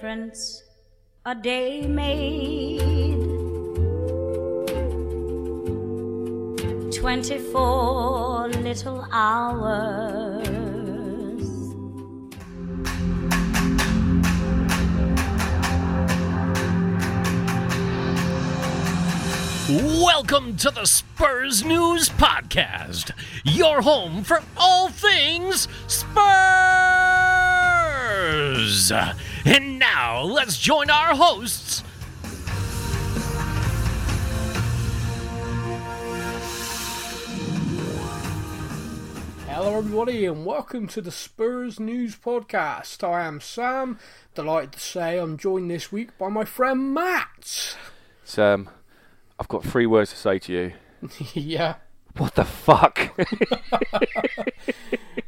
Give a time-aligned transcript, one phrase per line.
[0.00, 0.62] difference
[1.26, 3.20] a day made.
[6.90, 10.56] 24 little hours.
[19.68, 23.10] Welcome to the Spurs News Podcast,
[23.44, 26.10] your home for all things Spurs.
[29.44, 31.82] And now let's join our hosts.
[39.48, 43.02] Hello, everybody, and welcome to the Spurs News Podcast.
[43.02, 43.98] I am Sam.
[44.34, 47.76] Delighted to say I'm joined this week by my friend Matt.
[48.24, 48.70] Sam,
[49.40, 50.72] I've got three words to say to you.
[51.34, 51.74] yeah,
[52.20, 53.18] What the fuck?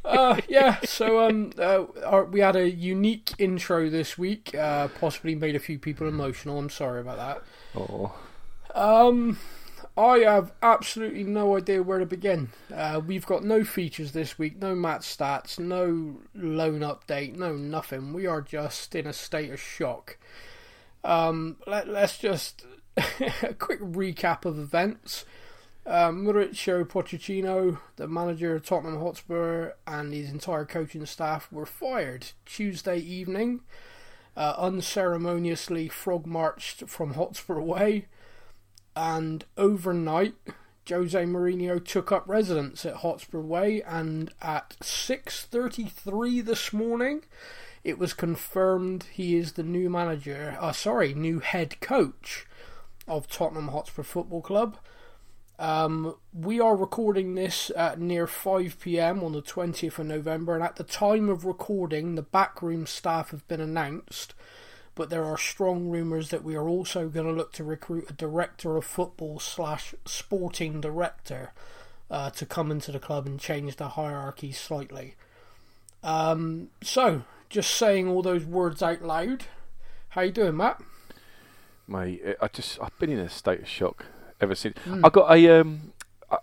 [0.05, 0.79] uh, yeah.
[0.85, 4.53] So, um, uh, our, we had a unique intro this week.
[4.53, 6.59] Uh, possibly made a few people emotional.
[6.59, 7.43] I'm sorry about that.
[7.75, 8.15] oh,
[8.75, 9.39] Um,
[9.97, 12.51] I have absolutely no idea where to begin.
[12.71, 18.13] Uh, we've got no features this week, no match stats, no loan update, no nothing.
[18.13, 20.17] We are just in a state of shock.
[21.03, 22.67] Um, let, let's just
[23.41, 25.25] a quick recap of events.
[25.85, 32.27] Um, Mauricio Pochettino, the manager of Tottenham Hotspur, and his entire coaching staff were fired
[32.45, 33.61] Tuesday evening.
[34.35, 38.07] Uh, unceremoniously frog marched from Hotspur Way
[38.95, 40.35] and overnight
[40.89, 47.23] Jose Mourinho took up residence at Hotspur Way and at 6:33 this morning
[47.83, 52.45] it was confirmed he is the new manager uh, sorry new head coach
[53.07, 54.77] of Tottenham Hotspur Football Club
[55.59, 60.63] um, we are recording this at near 5 pm on the 20th of November, and
[60.63, 64.33] at the time of recording, the backroom staff have been announced
[64.95, 68.13] but there are strong rumours that we are also going to look to recruit a
[68.13, 71.51] director of football slash sporting director
[72.11, 75.15] uh, to come into the club and change the hierarchy slightly.
[76.03, 79.45] Um, so, just saying all those words out loud.
[80.09, 80.81] How you doing, Matt?
[81.87, 84.05] mate, I just I've been in a state of shock
[84.43, 84.77] ever since.
[85.03, 85.93] I got a um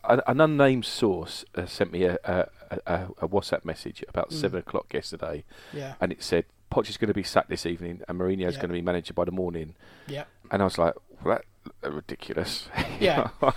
[0.04, 2.46] a, an unnamed source uh, sent me a, a,
[2.86, 7.08] a, a WhatsApp message about seven o'clock yesterday, Yeah, and it said Poch is going
[7.08, 8.60] to be sacked this evening, and Mourinho's Yeah.
[8.60, 9.74] going to be manager by the morning.
[10.06, 10.94] yeah, And I was like,
[11.24, 11.40] well,
[11.82, 12.68] that, ridiculous.
[13.00, 13.30] yeah,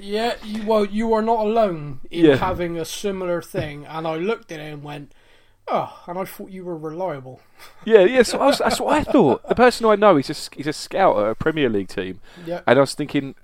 [0.00, 0.34] yeah.
[0.44, 2.36] You, well, you are not alone in Yeah.
[2.36, 5.12] having a similar thing, and I looked at it and went,
[5.66, 7.40] "Oh," and I thought you were reliable.
[7.86, 8.22] yeah, yeah.
[8.22, 9.48] So I was, that's what I thought.
[9.48, 12.20] The person I know, is a he's a scout at a Premier League team.
[12.44, 13.34] Yeah, And I was thinking,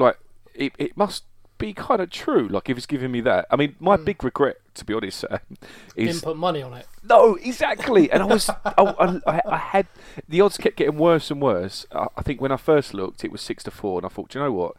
[0.00, 0.18] like,
[0.54, 1.24] it, it must
[1.58, 2.48] be kind of true.
[2.48, 3.46] Like, if he's giving me that.
[3.50, 4.04] I mean, my mm.
[4.04, 5.38] big regret, to be honest, Sam,
[5.96, 6.86] is didn't put money on it.
[7.04, 8.10] no, exactly.
[8.10, 9.86] And I was, I, I, I had
[10.28, 11.86] the odds kept getting worse and worse.
[11.92, 14.30] I, I think when I first looked, it was six to four, and I thought,
[14.30, 14.74] do you know what?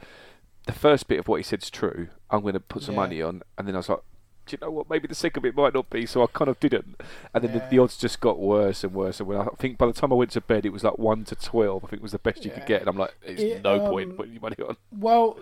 [0.65, 2.09] The first bit of what he said's true.
[2.29, 3.01] I'm going to put some Yeah.
[3.01, 3.99] money on, and then I was like.
[4.45, 4.89] Do you know what?
[4.89, 6.99] Maybe the second bit might not be, so I kind of didn't.
[7.33, 9.19] And then the, the odds just got worse and worse.
[9.19, 11.23] And when I think by the time I went to bed, it was like one
[11.25, 11.85] to twelve.
[11.85, 12.57] I think it was the best you Yeah.
[12.59, 12.81] could get.
[12.81, 14.77] And I'm like, there's It, no um, point putting your money on.
[14.91, 15.39] Well,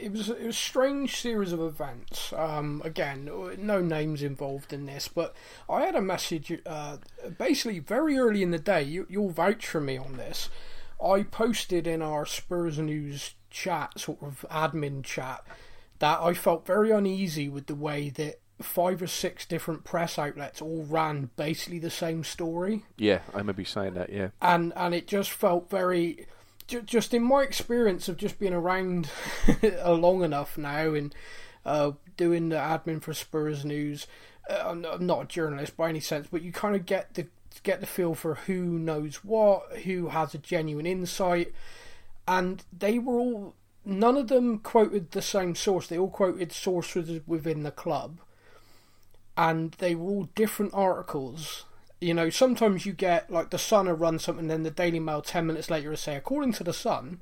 [0.00, 2.32] it was it was a strange series of events.
[2.34, 5.34] Um, again, no names involved in this, but
[5.68, 6.60] I had a message.
[6.64, 6.98] Uh,
[7.38, 10.48] basically, very early in the day, you, you'll vouch for me on this.
[11.04, 15.44] I posted in our Spurs News chat, sort of admin chat,
[15.98, 20.62] that I felt very uneasy with the way that five or six different press outlets
[20.62, 24.10] all ran basically the same story Yeah, I remember you saying that.
[24.10, 26.26] Yeah, and and it just felt very
[26.66, 29.08] just in my experience of just being around
[29.86, 31.14] long enough now and
[31.64, 34.06] uh, doing the admin for Spurs News.
[34.48, 37.26] Uh, I'm not a journalist by any sense, but you kind of get the
[37.62, 41.52] get the feel for who knows what, who has a genuine insight,
[42.26, 43.54] and they were all.
[43.88, 45.86] None of them quoted the same source.
[45.86, 48.18] They all quoted sources within the club,
[49.36, 51.64] and they were all different articles.
[52.00, 55.22] You know, sometimes you get like the Sun will run something, then the Daily Mail
[55.22, 57.20] ten minutes later will say, according to the Sun,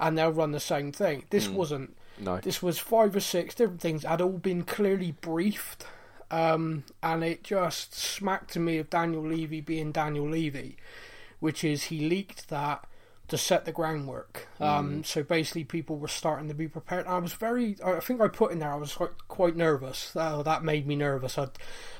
[0.00, 1.26] and they'll run the same thing.
[1.30, 1.96] This wasn't.
[2.18, 5.86] no, This was five or six different things had all been clearly briefed,
[6.32, 10.76] um, and it just smacked to me of Daniel Levy being Daniel Levy,
[11.38, 12.84] which is he leaked that
[13.28, 14.48] to set the groundwork.
[14.60, 17.06] Um, So basically, people were starting to be prepared.
[17.06, 20.12] I was very, I think I put in there, I was quite, quite nervous.
[20.14, 21.38] Oh, that made me nervous.
[21.38, 21.48] I,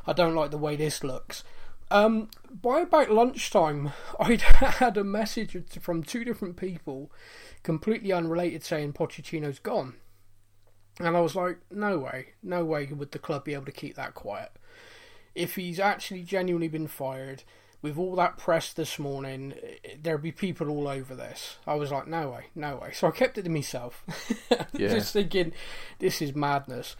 [0.06, 1.44] I don't like the way this looks.
[1.90, 7.10] Um, by about lunchtime, I'd had a message from two different people,
[7.62, 9.94] completely unrelated, saying Pochettino's gone.
[11.00, 13.96] And I was like, no way, no way would the club be able to keep
[13.96, 14.52] that quiet.
[15.34, 17.42] If he's actually genuinely been fired,
[17.84, 19.52] with all that press this morning,
[20.02, 21.58] there'd be people all over this.
[21.66, 22.92] I was like, no way, no way.
[22.94, 24.02] So I kept it to myself,
[24.72, 24.88] Yeah.
[24.88, 25.52] just thinking,
[25.98, 26.96] this is madness.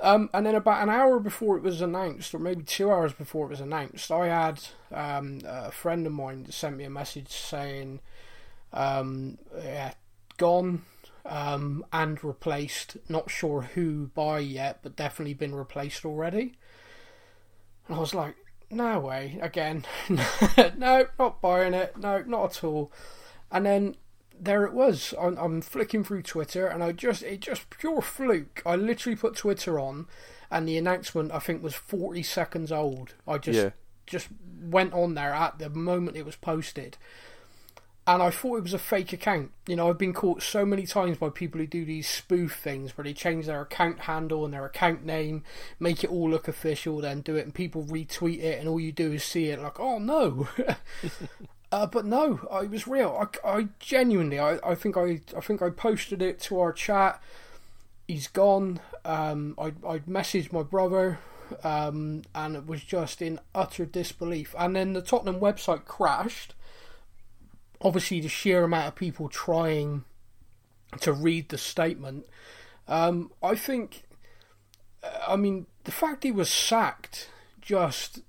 [0.00, 3.46] Um, and then about an hour before it was announced, or maybe two hours before
[3.46, 4.60] it was announced, I had
[4.92, 8.00] um, a friend of mine sent me a message saying,
[8.72, 9.92] um, yeah,
[10.36, 10.82] gone
[11.24, 12.96] um, and replaced.
[13.08, 16.54] Not sure who by yet, but definitely been replaced already.
[17.86, 18.34] And I was like,
[18.74, 19.84] no way, again.
[20.76, 21.96] no, not buying it.
[21.96, 22.92] No, not at all.
[23.50, 23.96] And then
[24.38, 25.14] there it was.
[25.20, 28.62] I'm, I'm flicking through Twitter, and I just it just pure fluke.
[28.66, 30.06] I literally put Twitter on,
[30.50, 33.14] and the announcement I think was 40 seconds old.
[33.26, 33.70] I just Yeah.
[34.06, 34.28] just
[34.60, 36.96] went on there at the moment it was posted.
[38.06, 39.50] And I thought it was a fake account.
[39.66, 42.96] You know, I've been caught so many times by people who do these spoof things
[42.96, 45.42] where they change their account handle and their account name,
[45.80, 48.92] make it all look official, then do it, and people retweet it, and all you
[48.92, 50.48] do is see it like, oh no.
[51.74, 53.28] Uh, but no, it was real.
[53.44, 57.20] I, I genuinely, I, I think I, I think I posted it to our chat.
[58.06, 58.78] He's gone.
[59.04, 61.18] Um, I, I messaged my brother,
[61.64, 64.54] um, and it was just in utter disbelief.
[64.56, 66.54] And then the Tottenham website crashed.
[67.84, 70.04] Obviously, the sheer amount of people trying
[71.00, 72.26] to read the statement.
[72.88, 74.04] Um, I think,
[75.28, 77.28] I mean, the fact he was sacked
[77.60, 78.20] just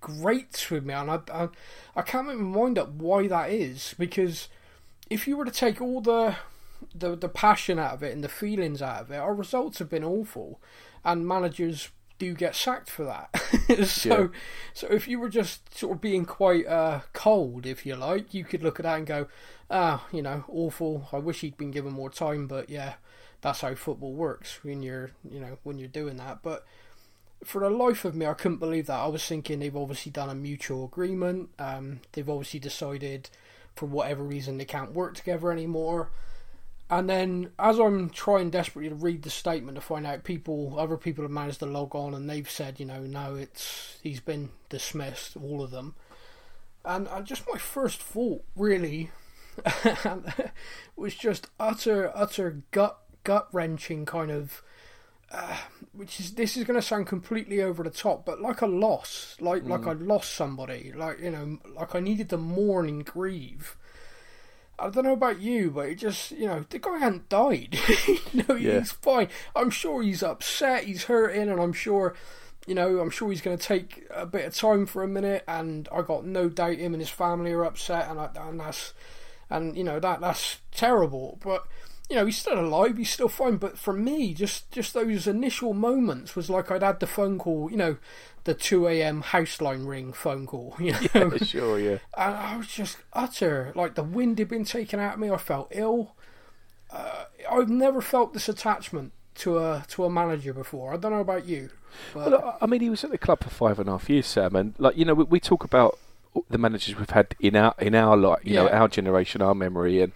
[0.00, 1.48] grates with me, and I, I,
[1.94, 3.94] I can't make my mind up why that is.
[3.96, 4.48] Because
[5.08, 6.34] if you were to take all the,
[6.94, 9.88] the the passion out of it and the feelings out of it, our results have
[9.88, 10.60] been awful,
[11.04, 13.28] and managers do get sacked for that.
[13.86, 14.28] so, Yeah.
[14.74, 18.44] so if you were just sort of being quite uh, cold, if you like, you
[18.44, 19.26] could look at that and go,
[19.70, 21.08] ah, you know, awful.
[21.12, 22.94] I wish he'd been given more time, but yeah,
[23.40, 26.38] that's how football works when you're, you know, when you're doing that.
[26.42, 26.64] But
[27.44, 28.98] for the life of me, I couldn't believe that.
[28.98, 31.50] I was thinking they've obviously done a mutual agreement.
[31.58, 33.28] Um, they've obviously decided,
[33.74, 36.10] for whatever reason, they can't work together anymore.
[36.88, 40.96] And then, as I'm trying desperately to read the statement to find out, people, other
[40.96, 44.50] people have managed to log on, and they've said, you know, no, it's he's been
[44.68, 45.96] dismissed, all of them.
[46.84, 49.10] And, and just my first thought, really,
[50.96, 54.62] was just utter, utter gut, gut wrenching kind of
[55.32, 55.56] uh,
[55.92, 59.36] which is this is going to sound completely over the top, but like a loss,
[59.40, 59.88] like like mm.
[59.88, 63.76] I lost somebody, like you know, like I needed to mourn and grieve.
[64.78, 67.78] I don't know about you, but it just you know the guy hadn't died.
[68.06, 68.78] you know, Yeah.
[68.80, 69.28] he's fine.
[69.54, 72.14] I'm sure he's upset, he's hurting, and I'm sure.
[72.68, 75.44] You know, I'm sure he's going to take a bit of time for a minute,
[75.46, 78.92] and I got no doubt him and his family are upset, and, I, and that's,
[79.48, 81.38] and you know that that's terrible.
[81.44, 81.64] But
[82.10, 83.58] you know, he's still alive, he's still fine.
[83.58, 87.70] But for me, just just those initial moments was like I'd had the phone call,
[87.70, 87.98] you know,
[88.46, 89.20] the two a.m.
[89.20, 91.98] house line ring phone call, you know, sure, yeah.
[92.16, 95.30] and I was just utter like the wind had been taken out of me.
[95.30, 96.16] I felt ill.
[96.90, 100.94] Uh, I've never felt this attachment to a to a manager before.
[100.94, 101.70] I don't know about you,
[102.14, 104.26] but Well, I- mean, he was at the club for five and a half years,
[104.26, 105.98] Sam, and like you know, we, we talk about
[106.50, 110.00] the managers we've had in our in our like you know our generation, our memory,
[110.00, 110.12] and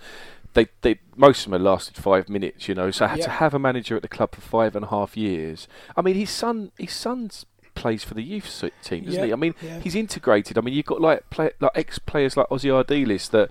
[0.54, 2.68] they they most of them have lasted five minutes.
[2.68, 3.30] You know, so I to Yeah.
[3.30, 5.66] have a manager at the club for five and a half years.
[5.96, 9.32] I mean, his son, his son's plays for the youth team, doesn't Yeah, he?
[9.32, 9.80] I mean, yeah.
[9.80, 10.56] he's integrated.
[10.58, 13.50] I mean, you've got like play, like ex players like Ossie Ardiles that.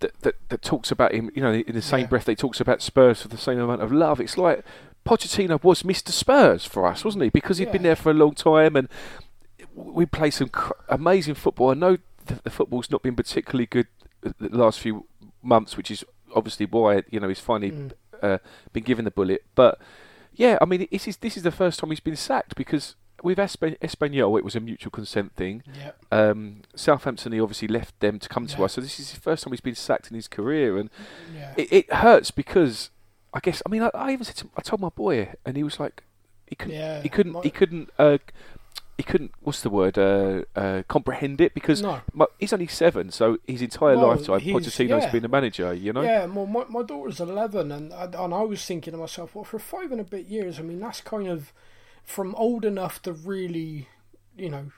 [0.00, 2.06] That, that, that talks about him, you know, in the same Yeah.
[2.06, 4.18] breath they talks about Spurs with the same amount of love.
[4.18, 4.64] It's like
[5.06, 6.08] Pochettino was Mr.
[6.08, 7.28] Spurs for us, wasn't he?
[7.28, 8.88] Because he'd been there for a long time and
[9.74, 11.68] we play some cr- amazing football.
[11.70, 13.88] I know the, the football's not been particularly good
[14.22, 15.04] the last few
[15.42, 16.02] months, which is
[16.34, 17.92] obviously why you know he's finally Mm.
[18.22, 18.38] uh,
[18.72, 19.44] been given the bullet.
[19.54, 19.78] But
[20.34, 23.38] yeah, I mean, this is this is the first time he's been sacked because with
[23.38, 25.62] Espa- Espanyol it was a mutual consent thing.
[25.78, 29.20] yeah, Um, Southampton he obviously left them to come to us, so this is the
[29.20, 30.90] first time he's been sacked in his career, and
[31.34, 32.90] yeah, it, it hurts because
[33.34, 35.62] I guess I mean I, I even said to, I told my boy and he
[35.62, 36.02] was like
[36.46, 38.18] he couldn't Yeah, he couldn't my- he couldn't uh,
[38.98, 42.00] he couldn't what's the word uh, uh, comprehend it because no.
[42.12, 45.10] my, he's only seven so his entire Well, lifetime Pochettino's yeah.
[45.12, 48.42] been a manager you know Yeah, well, my, my daughter's 11, and I, and I
[48.42, 51.28] was thinking to myself, well, for five and a bit years, I mean, that's kind
[51.28, 51.52] of
[52.10, 53.88] from old enough to really,
[54.36, 54.72] you know,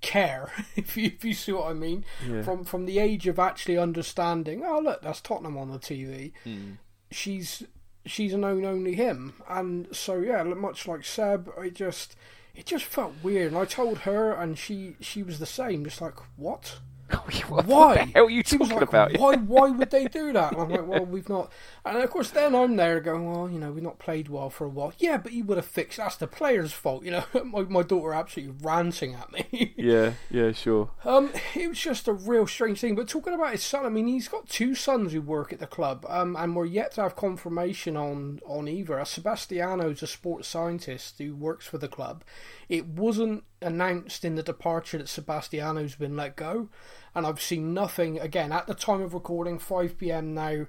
[0.00, 2.04] care, if you, if you see what I mean.
[2.26, 2.42] Yeah.
[2.42, 6.32] From from the age of actually understanding, oh, look, that's Tottenham on the TV.
[6.44, 6.72] Hmm.
[7.10, 7.64] She's
[8.06, 12.16] she's known only him, and so yeah, much like Seb, I just
[12.54, 13.52] it just felt weird.
[13.52, 16.80] And I told her, and she she was the same, just like what.
[17.48, 17.94] what, why?
[17.94, 19.16] the hell are you talking like, about?
[19.18, 19.36] Why?
[19.36, 20.52] Why would they do that?
[20.52, 21.52] And I'm like, well, we've not.
[21.88, 24.64] And of course, then I'm there going, well, you know, we've not played well for
[24.66, 24.92] a while.
[24.98, 25.96] Yeah, but you would have fixed.
[25.98, 27.04] That's the player's fault.
[27.04, 29.74] You know, my my daughter absolutely ranting at me.
[29.88, 30.90] Yeah, yeah, sure.
[31.04, 32.96] Um, it was just a real strange thing.
[32.96, 35.68] But talking about his son, I mean, he's got two sons who work at the
[35.68, 38.98] club, um, and we're yet to have confirmation on on either.
[38.98, 42.24] Uh, Sebastiano's a sports scientist who works for the club.
[42.68, 46.68] It wasn't announced in the departure that Sebastiano's been let go,
[47.14, 48.18] and I've seen nothing.
[48.18, 50.66] Again, at the time of recording, five pm now.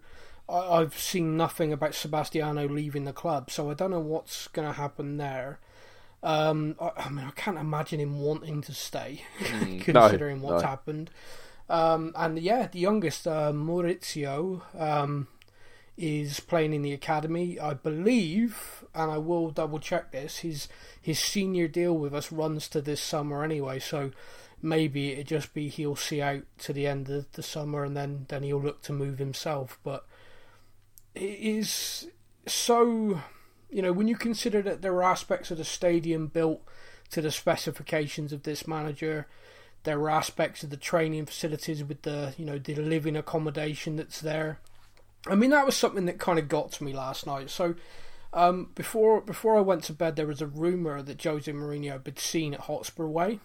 [0.50, 4.68] I- I've seen nothing about Sebastiano leaving the club, so I don't know what's going
[4.68, 5.60] to happen there.
[6.22, 9.24] Um, I, I mean, I can't imagine him wanting to stay,
[9.82, 10.68] considering what's no.
[10.68, 11.10] happened.
[11.70, 15.28] Um, and yeah, the youngest, uh, Maurizio, um,
[15.98, 17.60] is playing in the academy.
[17.60, 20.40] I believe, and I will double check this.
[20.40, 20.68] His
[21.00, 24.12] his senior deal with us runs to this summer anyway, so
[24.62, 28.26] maybe it just be he'll see out to the end of the summer, and then
[28.30, 29.78] then he'll look to move himself.
[29.84, 30.06] But
[31.20, 32.08] it is
[32.48, 33.22] so
[33.70, 36.62] you know, when you consider that there are aspects of the stadium built
[37.12, 39.28] to the specifications of this manager,
[39.84, 44.22] there are aspects of the training facilities with the, you know, the living accommodation that's
[44.22, 44.60] there.
[45.28, 47.50] I mean, that was something that kind of got to me last night.
[47.50, 47.76] So,
[48.34, 52.04] um, before before I went to bed, there was a rumor that Jose Mourinho had
[52.04, 53.40] been seen at Hotspur Way.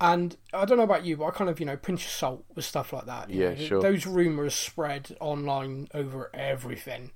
[0.00, 2.44] And I don't know about you, but I kind of, you know, pinch of salt
[2.54, 3.30] with stuff like that.
[3.30, 3.56] Yeah, know.
[3.56, 3.82] sure.
[3.82, 7.12] Those rumours spread online over everything.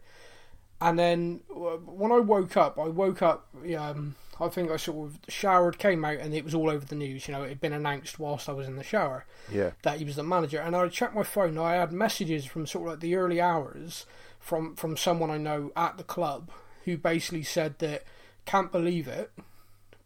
[0.81, 3.49] And then when I woke up, I woke up.
[3.79, 6.97] Um, I think I sort of showered, came out, and it was all over the
[6.97, 7.29] news.
[7.29, 10.05] You know, it had been announced whilst I was in the shower Yeah, that he
[10.05, 10.59] was the manager.
[10.61, 11.57] And I checked my phone.
[11.57, 14.07] I had messages from sort of like the early hours
[14.41, 16.51] from from someone I know at the club
[16.85, 18.03] who basically said that
[18.45, 19.33] can't believe it,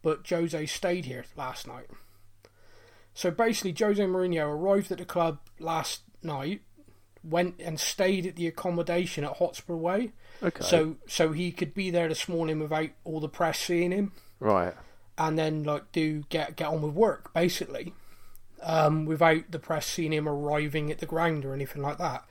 [0.02, 1.88] but Jose stayed here last night.
[3.18, 6.60] So basically, Jose Mourinho arrived at the club last night,
[7.25, 10.62] went and stayed at the accommodation at Hotspur Way, okay.
[10.62, 14.72] so so he could be there this morning without all the press seeing him right,
[15.18, 17.92] and then like do get get on with work basically,
[18.62, 22.25] um, without the press seeing him arriving at the ground or anything like that.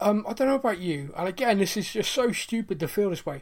[0.00, 3.08] Um, I don't know about you, and again, this is just so stupid to feel
[3.08, 3.40] this way.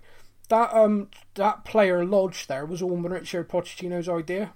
[0.49, 4.52] That um that player lodge there was all Mauricio Pochettino's idea,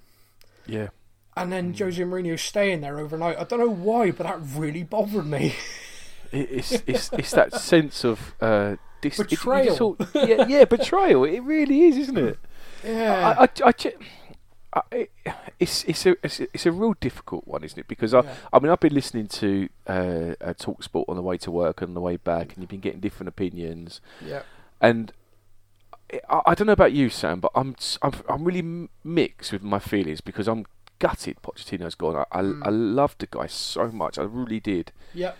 [0.68, 0.90] yeah.
[1.36, 3.38] And then Jose Mourinho staying there overnight.
[3.38, 5.54] I don't know why, but that really bothered me.
[6.32, 9.96] It, it's it's it's that sense of uh, dis- it- you Betrayal.
[10.14, 11.24] yeah, yeah, betrayal.
[11.24, 12.38] It really is, isn't it?
[12.84, 13.72] yeah, I, I, I,
[14.74, 15.10] I, it-
[15.60, 17.86] it's it's a it's a, it's a real difficult one, isn't it?
[17.88, 18.34] Because I Yeah.
[18.52, 21.80] I mean I've been listening to uh, uh, Talk Sport on the way to work
[21.80, 24.42] and on the way back, and you've been getting different opinions, yeah,
[24.80, 25.12] and.
[26.28, 29.78] I, I don't know about you, Sam, but I'm I'm I'm really mixed with my
[29.78, 30.66] feelings because I'm
[30.98, 32.16] gutted Pochettino's gone.
[32.16, 32.62] I I, mm.
[32.66, 34.92] I loved the guy so much, I really did.
[35.12, 35.32] yeah,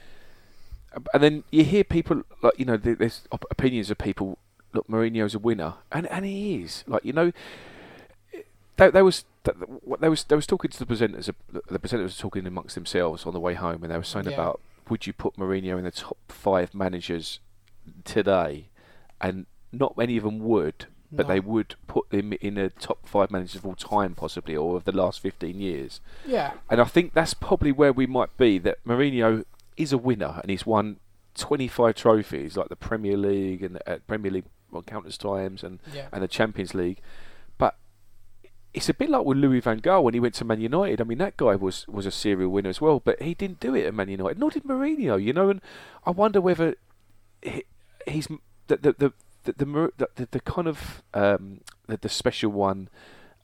[1.13, 4.39] And then you hear people like you know there's opinions of people.
[4.73, 6.83] Look, Mourinho's a winner, and and he is.
[6.87, 7.33] Like you know,
[8.77, 9.25] they, they was
[10.01, 11.29] they was they was talking to the presenters.
[11.29, 14.27] Uh, the presenters were talking amongst themselves on the way home, and they were saying
[14.27, 14.33] Yeah.
[14.35, 17.39] about would you put Mourinho in the top five managers
[18.05, 18.67] today,
[19.21, 21.35] and not many of them would, but No.
[21.35, 24.85] they would put him in the top five managers of all time, possibly, or of
[24.85, 26.01] the last fifteen years.
[26.27, 28.59] yeah, And I think that's probably where we might be.
[28.59, 29.45] That Mourinho
[29.77, 30.99] is a winner, and he's won
[31.37, 35.81] 25 trophies, like the Premier League and the uh, Premier League well, countless times, and
[35.93, 36.07] yeah.
[36.13, 37.01] and the Champions League.
[37.59, 37.77] But
[38.73, 41.01] it's a bit like with Louis van Gaal when he went to Man United.
[41.01, 43.75] I mean, that guy was was a serial winner as well, but he didn't do
[43.75, 44.39] it at Man United.
[44.39, 45.23] Nor did Mourinho.
[45.23, 45.61] You know, and
[46.07, 46.75] I wonder whether
[47.43, 47.65] he,
[48.07, 48.29] he's
[48.69, 49.13] the the the
[49.45, 49.65] the, the,
[49.97, 52.89] the, the, the kind of um, the, the special one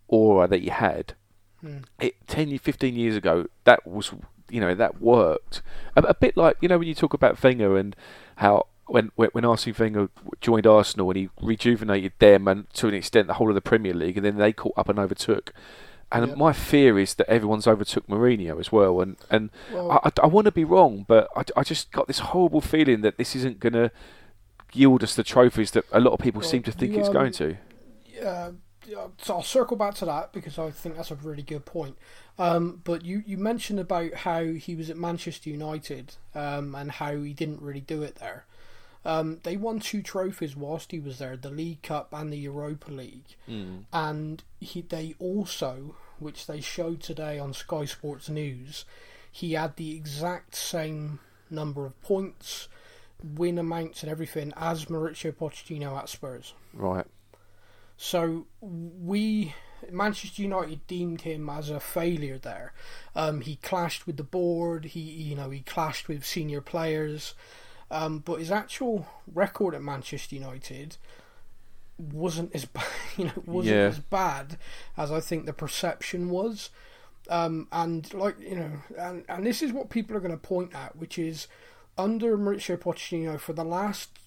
[0.08, 1.14] aura that he had
[1.60, 1.78] Hmm.
[2.00, 4.12] it, 10, ye- 15 years ago, that was,
[4.48, 5.60] you know, that worked.
[5.94, 7.94] A, a bit like, you know, when you talk about Wenger and
[8.36, 10.08] how when when, when Arsene Wenger
[10.40, 13.92] joined Arsenal and he rejuvenated them and to an extent the whole of the Premier
[13.92, 15.52] League, and then they caught up and overtook.
[16.10, 16.34] And Yeah.
[16.34, 19.02] my fear is that everyone's overtook Mourinho as well.
[19.02, 22.20] And and Well- I, I, want to be wrong, but I, I just got this
[22.20, 23.90] horrible feeling that this isn't going to
[24.74, 27.08] yield us the trophies that a lot of people Well, seem to think you, it's
[27.08, 27.56] um, going to.
[28.24, 28.52] uh,
[28.86, 31.96] yeah, so I'll circle back to that because I think that's a really good point.
[32.38, 37.16] Um, but you, you mentioned about how he was at Manchester United um, and how
[37.16, 38.46] he didn't really do it there.
[39.04, 42.90] Um, they won two trophies whilst he was there, the League Cup and the Europa
[42.90, 43.36] League.
[43.92, 48.84] And he, they also, which they showed today on Sky Sports News,
[49.32, 52.68] he had the exact same number of points,
[53.22, 56.54] win amounts and everything as Mauricio Pochettino at Spurs.
[56.72, 57.06] Right.
[57.96, 59.54] So we
[59.90, 62.72] Manchester United deemed him as a failure there.
[63.14, 64.86] Um, he clashed with the board.
[64.86, 67.34] He you know he clashed with senior players.
[67.90, 70.96] Um, but his actual record at Manchester United
[71.98, 72.84] wasn't as bad,
[73.16, 73.82] you know wasn't Yeah.
[73.82, 74.56] as bad
[74.96, 76.70] as I think the perception was.
[77.28, 80.74] Um, and like you know, and, and this is what people are going to point
[80.74, 81.46] at, which is
[82.00, 84.18] under Mauricio Pochettino for the last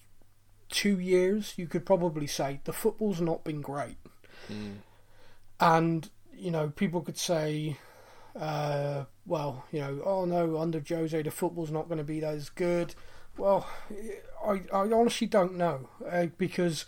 [0.68, 3.96] two years, you could probably say the football's not been great.
[5.60, 7.76] And you know, people could say,
[8.38, 12.48] uh, well, you know, oh no, under Jose the football's not going to be as
[12.50, 12.94] good.
[13.36, 13.66] Well,
[14.44, 16.86] I I honestly don't know uh, because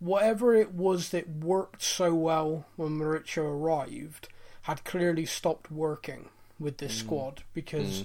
[0.00, 4.28] whatever it was that worked so well when Mauricio arrived
[4.62, 8.04] had clearly stopped working with this squad because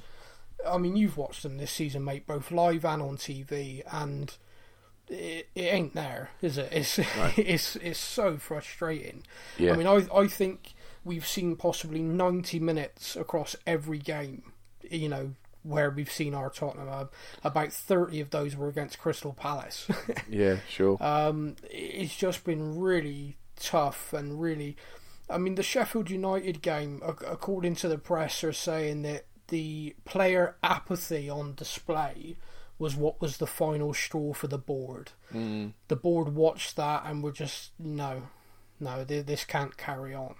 [0.66, 4.34] I mean you've watched them this season, mate, both live and on TV, and
[5.10, 6.70] it, it ain't there, is it?
[6.72, 7.00] It's
[7.38, 9.24] it's it's so frustrating.
[9.58, 9.74] Yeah.
[9.74, 10.74] I mean, I I think
[11.04, 14.52] we've seen possibly ninety minutes across every game.
[14.90, 15.34] You know.
[15.64, 17.06] Where we've seen our Tottenham, uh,
[17.44, 19.86] about thirty of those were against Crystal Palace.
[20.30, 20.98] Yeah, sure.
[21.04, 24.78] um, it's just been really tough and really.
[25.30, 30.56] I mean, the Sheffield United game, according to the press, are saying that the player
[30.64, 32.38] apathy on display
[32.80, 35.12] was what was the final straw for the board.
[35.34, 35.74] Mm.
[35.88, 38.24] The board watched that and were just no,
[38.80, 40.36] no, this can't carry on.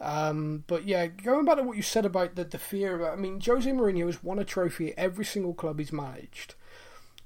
[0.00, 3.40] Um, but yeah, going back to what you said about the, the fear, I mean,
[3.44, 6.54] Jose Mourinho has won a trophy at every single club he's managed.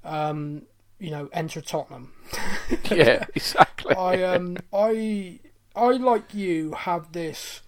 [0.03, 0.63] Um,
[0.99, 2.13] you know, enter Tottenham.
[2.91, 3.95] yeah, exactly.
[3.95, 5.39] I um I
[5.75, 7.61] I like you have this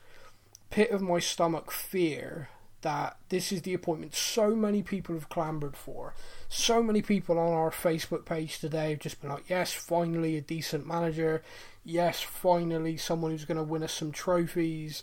[0.70, 2.50] pit of my stomach fear
[2.86, 6.14] that this is the appointment so many people have clambered for.
[6.50, 10.42] So many people on our Facebook page today have just been like, yes, finally a
[10.42, 11.42] decent manager.
[11.84, 15.02] Yes, finally someone who's going to win us some trophies.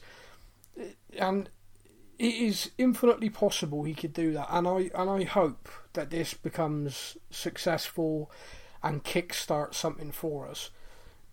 [1.19, 1.49] And
[2.21, 6.35] it is infinitely possible he could do that, and I and I hope that this
[6.35, 8.31] becomes successful
[8.81, 10.71] and kickstart something for us.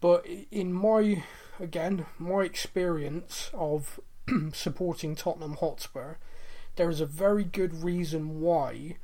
[0.02, 1.24] But in my
[1.60, 4.00] again my experience of
[4.54, 6.16] supporting Tottenham Hotspur,
[6.80, 8.96] there is a very good reason why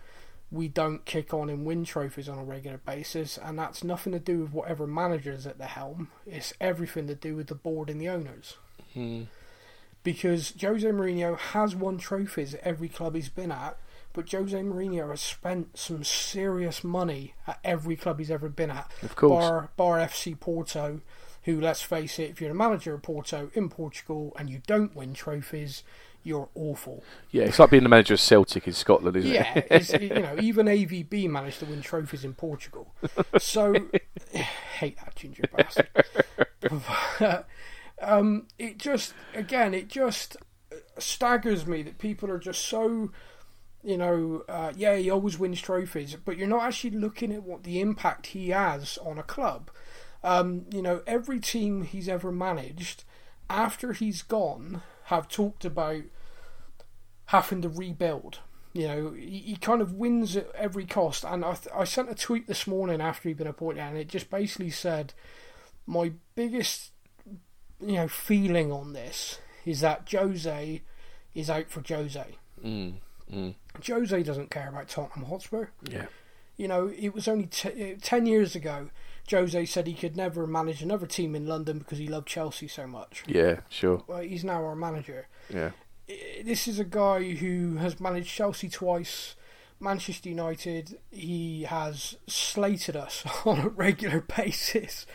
[0.50, 4.20] we don't kick on and win trophies on a regular basis, and that's nothing to
[4.20, 6.08] do with whatever manager's at the helm.
[6.26, 8.56] It's everything to do with the board and the owners
[8.94, 9.24] hmm.
[10.04, 13.78] because Jose Mourinho has won trophies at every club he's been at,
[14.14, 18.90] but Jose Mourinho has spent some serious money at every club he's ever been at.
[19.04, 19.44] Of course.
[19.44, 21.02] Bar, bar FC Porto,
[21.44, 24.96] who, let's face it, if you're a manager of Porto in Portugal and you don't
[24.96, 25.84] win trophies,
[26.26, 27.04] you're awful.
[27.32, 29.68] Yeah, it's like being the manager of Celtic in Scotland, isn't Yeah, it?
[29.72, 32.94] it's, you know, even AVB managed to win trophies in Portugal.
[33.38, 33.74] So,
[34.80, 35.88] hate that ginger bastard.
[38.02, 40.38] um, it just, again, it just
[40.98, 43.12] staggers me that people are just so,
[43.84, 47.64] you know, uh, yeah, he always wins trophies, but you're not actually looking at what
[47.64, 49.70] the impact he has on a club.
[50.24, 53.04] Um, you know, every team he's ever managed,
[53.48, 56.02] after he's gone, have talked about
[57.28, 58.40] having to rebuild.
[58.74, 61.24] You know, he, he kind of wins at every cost.
[61.24, 64.10] And I, th- I sent a tweet this morning after he'd been appointed, and it
[64.10, 65.14] just basically said,
[65.86, 66.92] "My biggest,
[67.80, 70.82] you know, feeling on this is that Jose
[71.34, 72.36] is out for Jose.
[72.64, 72.96] Mm,
[73.32, 73.56] mm,
[73.88, 75.68] Jose doesn't care about Tottenham Hotspur.
[75.90, 76.06] yeah.
[76.58, 78.90] You know, it was only t- uh, 10 years ago,
[79.30, 82.88] Jose said he could never manage another team in London because he loved Chelsea so
[82.88, 83.24] much.
[83.28, 84.04] Yeah, sure.
[84.08, 85.28] Well, he's now our manager.
[85.54, 85.72] Yeah.
[86.08, 89.36] This is a guy who has managed Chelsea twice,
[89.80, 91.00] Manchester United.
[91.10, 95.08] He has slated us on a regular basis.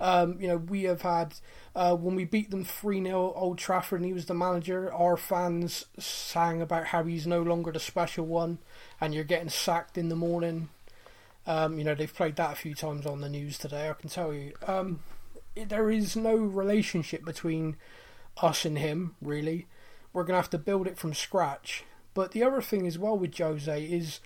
[0.00, 1.34] Um, you know, we have had
[1.74, 4.92] uh, when we beat them three 0 Old Trafford, and he was the manager.
[4.92, 8.58] Our fans sang about how he's no longer the special one,
[9.00, 10.68] and you're getting sacked in the morning.
[11.46, 13.88] Um, you know, they've played that a few times on the news today.
[13.88, 14.52] I can tell you.
[14.66, 15.00] Um,
[15.56, 17.76] there is no relationship between
[18.40, 19.66] us and him, really.
[20.12, 21.84] We're going to have to build it from scratch.
[22.14, 24.20] But the other thing as well with Jose is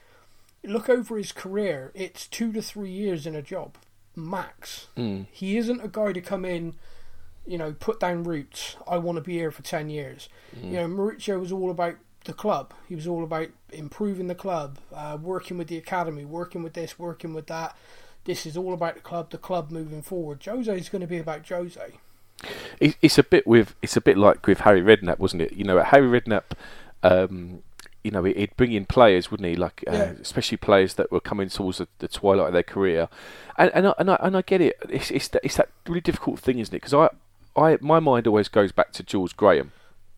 [0.65, 1.93] look over his career.
[1.95, 3.77] It's two to three years in a job,
[4.15, 4.89] max.
[4.97, 5.27] Mm.
[5.31, 6.75] He isn't a guy to come in,
[7.47, 8.77] you know, put down roots.
[8.87, 10.29] I want to be here for 10 years.
[10.63, 12.73] You know, Mauricio was all about the club.
[12.89, 16.99] He was all about improving the club, uh, working with the academy, working with this,
[16.99, 17.77] working with that.
[18.25, 20.45] This is all about the club, the club moving forward.
[20.45, 21.99] Jose is going to be about Jose.
[22.81, 25.53] It, it's a bit with it's a bit like with Harry Redknapp, wasn't it?
[25.53, 26.45] You know, Harry Redknapp,
[27.03, 27.63] um,
[28.05, 29.55] you know, he'd bring in players, wouldn't he?
[29.57, 30.03] Like, uh, Yeah.
[30.21, 33.09] especially players that were coming towards the, the twilight of their career.
[33.57, 34.77] And and I, and I, and I get it.
[34.89, 36.83] It's it's that, it's that really difficult thing, isn't it?
[36.83, 37.09] Because I,
[37.61, 39.73] I my mind always goes back to George Graham.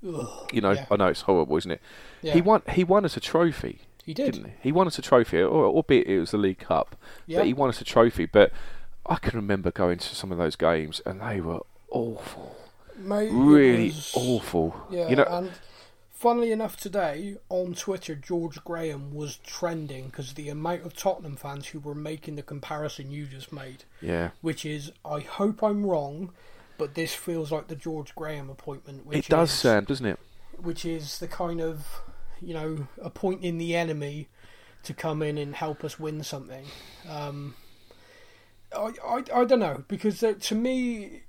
[0.07, 0.87] Ugh, You know, Yeah.
[0.91, 1.81] I know it's horrible, isn't it?
[2.23, 2.33] yeah.
[2.35, 4.33] He won he won us a trophy, He did.
[4.33, 4.53] didn't he?
[4.65, 6.97] He won us a trophy, or, albeit it was the League Cup.
[7.27, 7.39] Yeah.
[7.41, 8.27] But he won us a trophy.
[8.27, 8.53] But
[9.07, 11.61] I can remember going to some of those games, and they were
[11.95, 12.57] awful,
[12.97, 14.87] Mate, really was- awful.
[14.91, 15.53] Yeah, you know, and
[16.11, 21.69] funnily enough, today on Twitter, George Graham was trending because the amount of Tottenham fans
[21.69, 24.31] who were making the comparison you just made, yeah.
[24.41, 26.33] which is, I hope I'm wrong,
[26.79, 29.05] but this feels like the George Graham appointment.
[29.07, 30.19] Which It does, is, Sam, doesn't it?
[30.59, 31.87] Which is the kind of,
[32.41, 34.29] you know, appointing the enemy
[34.85, 36.65] to come in and help us win something.
[37.09, 37.55] Um,
[38.75, 41.24] I, I, I don't know because uh, to me,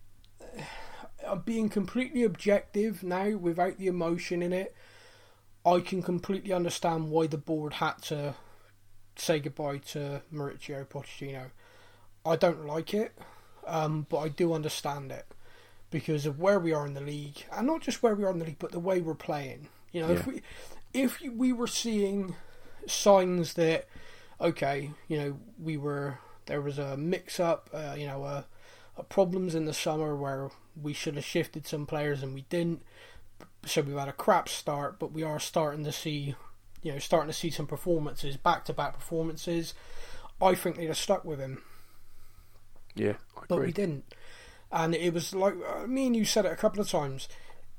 [1.26, 4.76] uh, being completely objective now without the emotion in it,
[5.66, 8.36] I can completely understand why the board had to
[9.16, 11.52] say goodbye to Mauricio Pochettino.
[12.26, 13.18] I don't like it,
[13.66, 15.26] um, but I do understand it
[15.90, 18.40] because of where we are in the league, and not just where we are in
[18.40, 19.70] the league, but the way we're playing.
[19.92, 20.42] You know, if we
[20.94, 22.36] if we were seeing
[22.88, 23.88] signs that
[24.42, 28.44] okay, you know, we were there was a mix up, uh, you know, a uh,
[29.04, 30.50] problems in the summer where
[30.82, 32.82] we should have shifted some players and we didn't.
[33.66, 36.36] So we've had a crap start, but we are starting to see,
[36.82, 39.74] you know, starting to see some performances, back to back performances.
[40.42, 41.62] I think they'd have stuck with him,
[42.96, 44.14] Yeah, I but we didn't.
[44.72, 47.28] And it was like uh, me and you said it a couple of times.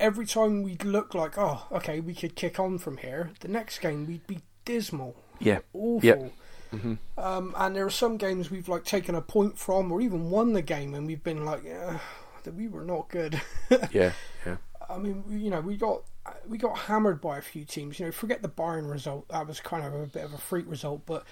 [0.00, 3.30] Every time we'd look like, oh, okay, we could kick on from here.
[3.40, 6.32] The next game we'd be dismal, Yeah, awful.
[6.70, 10.30] Hmm Um, and there are some games we've like taken a point from, or even
[10.30, 11.98] won the game, and we've been like, uh,
[12.44, 13.40] that we were not good.
[13.92, 14.12] yeah,
[14.44, 14.56] yeah.
[14.88, 16.02] I mean, you know, we got
[16.48, 17.98] we got hammered by a few teams.
[17.98, 20.68] You know, forget the Bayern result; that was kind of a bit of a freak
[20.68, 21.02] result.
[21.06, 21.24] But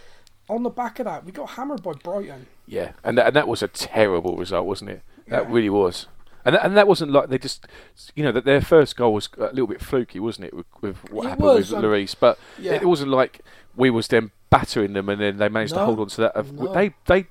[0.48, 2.46] on the back of that, we got hammered by Brighton.
[2.66, 5.02] Yeah, and that, and that was a terrible result, wasn't it?
[5.28, 5.54] That Yeah.
[5.54, 6.06] really was.
[6.46, 7.66] And that, and that wasn't like they just,
[8.14, 10.96] you know, that their first goal was a little bit fluky, wasn't it, with, with
[11.10, 12.14] what It happened was, with um, Lloris?
[12.18, 12.74] But yeah.
[12.74, 13.40] it wasn't like
[13.74, 16.52] we was them battering them and then they managed to hold on to that.
[16.52, 16.72] no.
[16.72, 17.26] They they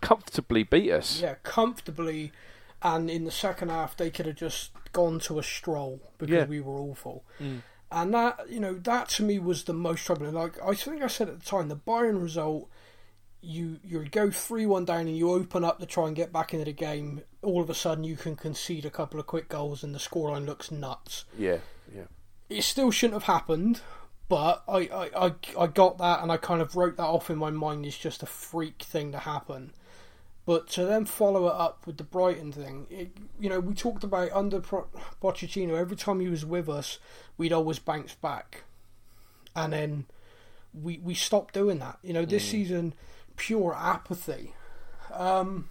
[0.00, 1.20] comfortably beat us.
[1.20, 2.32] Yeah, comfortably.
[2.82, 6.44] And in the second half, they could have just gone to a stroll because Yeah.
[6.46, 7.24] we were awful.
[7.40, 7.62] Mm.
[7.92, 10.32] And that, you know, that to me was the most troubling.
[10.34, 12.68] Like I think I said at the time, the Bayern result,
[13.40, 16.52] you you go three one down and you open up to try and get back
[16.54, 17.22] into the game.
[17.42, 20.46] All of a sudden, you can concede a couple of quick goals, and the scoreline
[20.46, 21.24] looks nuts.
[21.38, 21.58] Yeah,
[21.94, 22.04] yeah,
[22.48, 23.80] It still shouldn't have happened,
[24.28, 27.38] but I, I, I, I got that, and I kind of wrote that off in
[27.38, 29.72] my mind as just a freak thing to happen.
[30.44, 34.02] But to then follow it up with the Brighton thing, it, you know, we talked
[34.02, 34.88] about under Pro-
[35.22, 36.98] Pochettino, every time he was with us,
[37.36, 38.64] we'd always bounce back.
[39.54, 40.06] And then
[40.74, 41.98] we we stopped doing that.
[42.02, 42.94] You know, this season,
[43.36, 44.54] pure apathy.
[45.12, 45.68] Um,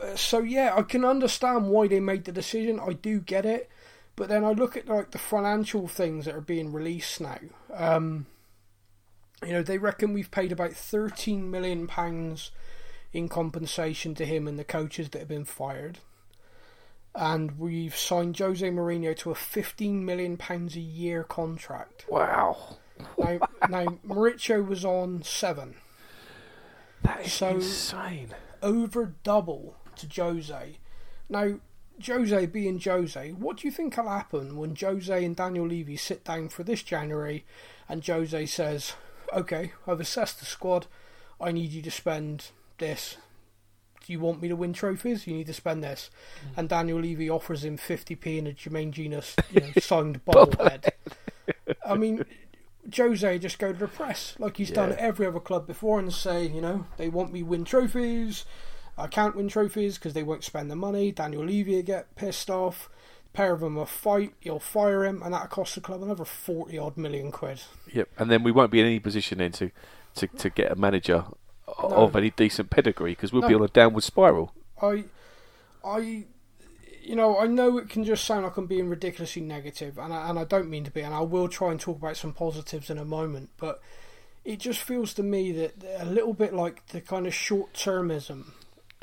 [0.00, 2.78] uh, so yeah, I can understand why they made the decision.
[2.78, 3.70] I do get it,
[4.18, 7.38] but then I look at like the financial things that are being released now.
[7.72, 8.26] Um,
[9.46, 12.50] you know, they reckon we've paid about thirteen million pounds
[13.12, 15.98] in compensation to him and the coaches that have been fired.
[17.14, 22.04] And we've signed Jose Mourinho to a fifteen million pounds a year contract.
[22.08, 22.76] wow,
[23.16, 25.76] Now, now Mauricio was on seven,
[27.02, 28.34] that is So- insane.
[28.62, 30.78] over double to Jose.
[31.28, 31.58] Now,
[32.04, 36.24] Jose being Jose, what do you think will happen when Jose and Daniel Levy sit
[36.24, 37.44] down for this January
[37.88, 38.92] and Jose says,
[39.32, 40.86] Okay, I've assessed the squad,
[41.40, 43.16] I need you to spend this.
[44.06, 45.26] Do you want me to win trophies?
[45.26, 46.10] You need to spend this.
[46.40, 46.58] Mm.
[46.58, 50.90] And Daniel Levy offers him 50p in a Jermaine Jenas you know, signed bobblehead.
[51.84, 52.24] I mean,
[52.96, 56.12] Jose just go to the press like he's done at every other club before and
[56.12, 58.44] say, you know, they want me to win trophies.
[58.98, 61.12] I can't win trophies because they won't spend the money.
[61.12, 62.90] Daniel Levy will get pissed off.
[63.32, 64.34] pair of them will fight.
[64.42, 67.62] You'll fire him, and that costs the club another forty odd million quid.
[67.92, 69.70] Yep, and then we won't be in any position then to,
[70.16, 71.24] to, to get a manager
[71.78, 74.52] of any decent pedigree because we'll be on a downward spiral.
[74.82, 75.04] I,
[75.84, 76.24] I,
[77.02, 80.28] you know, I know it can just sound like I'm being ridiculously negative, and I,
[80.28, 82.90] and I don't mean to be, and I will try and talk about some positives
[82.90, 83.80] in a moment, but
[84.44, 88.52] it just feels to me that a little bit like the kind of short termism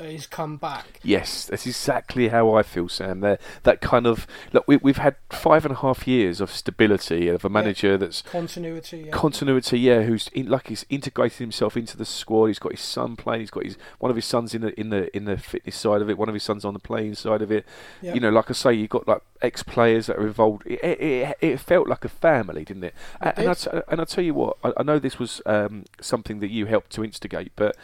[0.00, 1.00] is come back.
[1.02, 3.20] Yes, that's exactly how I feel, Sam.
[3.20, 4.64] There, that kind of look.
[4.66, 9.04] We, we've had five and a half years of stability of a manager that's Continuity.
[9.06, 9.10] Yeah.
[9.10, 9.78] continuity.
[9.78, 12.46] Yeah, who's in, like he's integrated himself into the squad.
[12.46, 13.40] He's got his son playing.
[13.40, 16.02] He's got his one of his sons in the in the in the fitness side
[16.02, 16.18] of it.
[16.18, 17.64] One of his sons on the playing side of it.
[18.02, 18.14] Yeah.
[18.14, 20.66] You know, like I say, you have got like ex players that are involved.
[20.66, 22.94] It, it, it, felt like a family, didn't it?
[23.22, 23.58] It and I did.
[23.58, 26.66] t- and I tell you what, I, I know this was um, something that you
[26.66, 27.76] helped to instigate, but.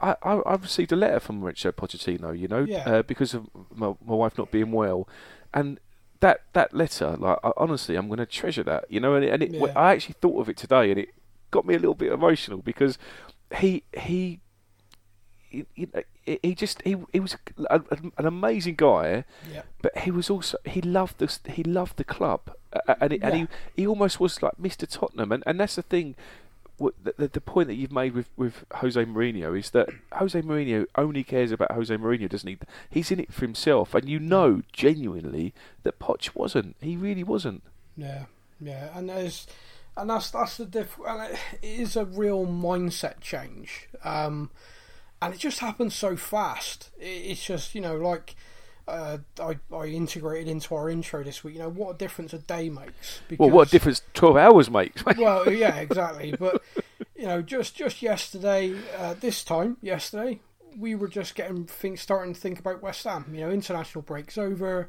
[0.00, 2.88] I, I, I received a letter from Mauricio Pochettino, you know, Yeah.
[2.88, 5.08] uh, because of my, my wife not being well,
[5.52, 5.78] and
[6.20, 9.32] that that letter, like I, honestly, I'm going to treasure that, you know, and, it,
[9.32, 9.72] and it, Yeah.
[9.76, 11.08] I actually thought of it today, and it
[11.50, 12.96] got me a little bit emotional because
[13.58, 14.40] he he
[15.50, 17.36] he, he, he just he he was
[17.68, 19.62] a, a- an amazing guy, Yeah.
[19.82, 22.54] but he was also he loved the he loved the club,
[23.00, 26.14] and it, and he he almost was like Mr Tottenham, and, and that's the thing.
[27.02, 31.22] The, the, point that you've made with, with Jose Mourinho is that Jose Mourinho only
[31.22, 32.58] cares about Jose Mourinho, doesn't he?
[32.90, 36.76] He's in it for himself, and you know genuinely that Poch wasn't.
[36.80, 37.62] He really wasn't.
[37.96, 38.24] Yeah,
[38.60, 39.46] yeah, and there's,
[39.96, 40.98] and that's that's the diff.
[41.06, 44.50] And it, it is a real mindset change, um,
[45.20, 46.90] and it just happens so fast.
[46.98, 48.34] It, it's just you know like.
[48.88, 51.54] Uh, I, I integrated into our intro this week.
[51.54, 53.20] You know what a difference a day makes.
[53.38, 55.04] Well, what a difference twelve hours makes.
[55.16, 56.34] well, yeah, exactly.
[56.38, 56.62] But
[57.16, 60.40] you know, just just yesterday, uh, this time yesterday,
[60.76, 63.26] we were just getting think, starting to think about West Ham.
[63.32, 64.88] You know, international breaks over.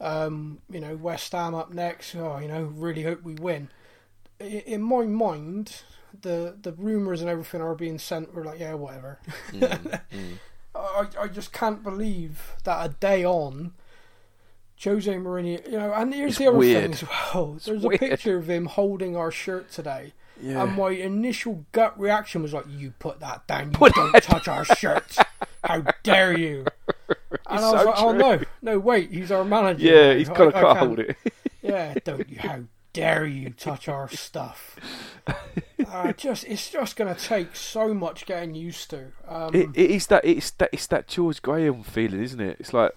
[0.00, 2.14] Um, you know, West Ham up next.
[2.16, 3.68] Oh, you know, really hope we win.
[4.40, 5.82] I- In my mind,
[6.22, 8.34] the the rumours and everything are being sent.
[8.34, 9.18] We're like, yeah, whatever.
[10.74, 13.72] I I just can't believe that a day on.
[14.82, 16.82] Jose Mourinho, you know, and here's It's the other weird.
[16.84, 17.04] thing as
[17.34, 17.58] well.
[17.62, 18.02] There's weird.
[18.02, 20.62] a picture of him holding our shirt today, Yeah.
[20.62, 23.66] and my initial gut reaction was like, "You put that down.
[23.72, 25.18] You Put don't touch our shirts.
[25.64, 26.64] How dare you?"
[27.46, 29.84] And I was so like, "Oh no, no, wait, he's our manager.
[29.84, 31.16] yeah, he's got to can't- hold it.
[31.62, 32.38] Yeah, don't you?
[32.38, 32.60] How
[32.92, 34.76] dare you touch our stuff?
[35.88, 39.06] uh, just it's just going to take so much getting used to.
[39.28, 42.56] Um, It, it is that it's that it's that George Graham feeling, isn't it?
[42.60, 42.92] It's like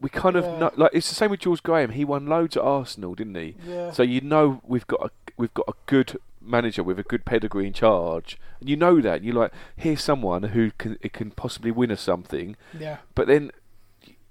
[0.00, 0.58] we kind of Yeah.
[0.58, 1.90] know, like it's the same with George Graham.
[1.90, 3.56] He won loads at Arsenal, didn't he?
[3.66, 3.90] Yeah.
[3.92, 7.66] So you know we've got a we've got a good manager with a good pedigree
[7.66, 9.16] in charge, and you know that.
[9.16, 13.26] And you're like, here's someone who can it can possibly win us something, yeah, but
[13.26, 13.50] then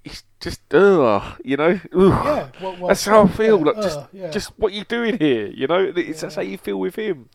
[0.04, 1.80] it's just ugh, you know.
[1.92, 2.24] Ugh.
[2.24, 2.48] yeah.
[2.60, 3.58] Well, well, That's how I feel.
[3.58, 4.30] yeah, like just, uh, yeah.
[4.30, 5.92] just what you doing here, you know?
[5.96, 7.28] It's, That's how you feel with him.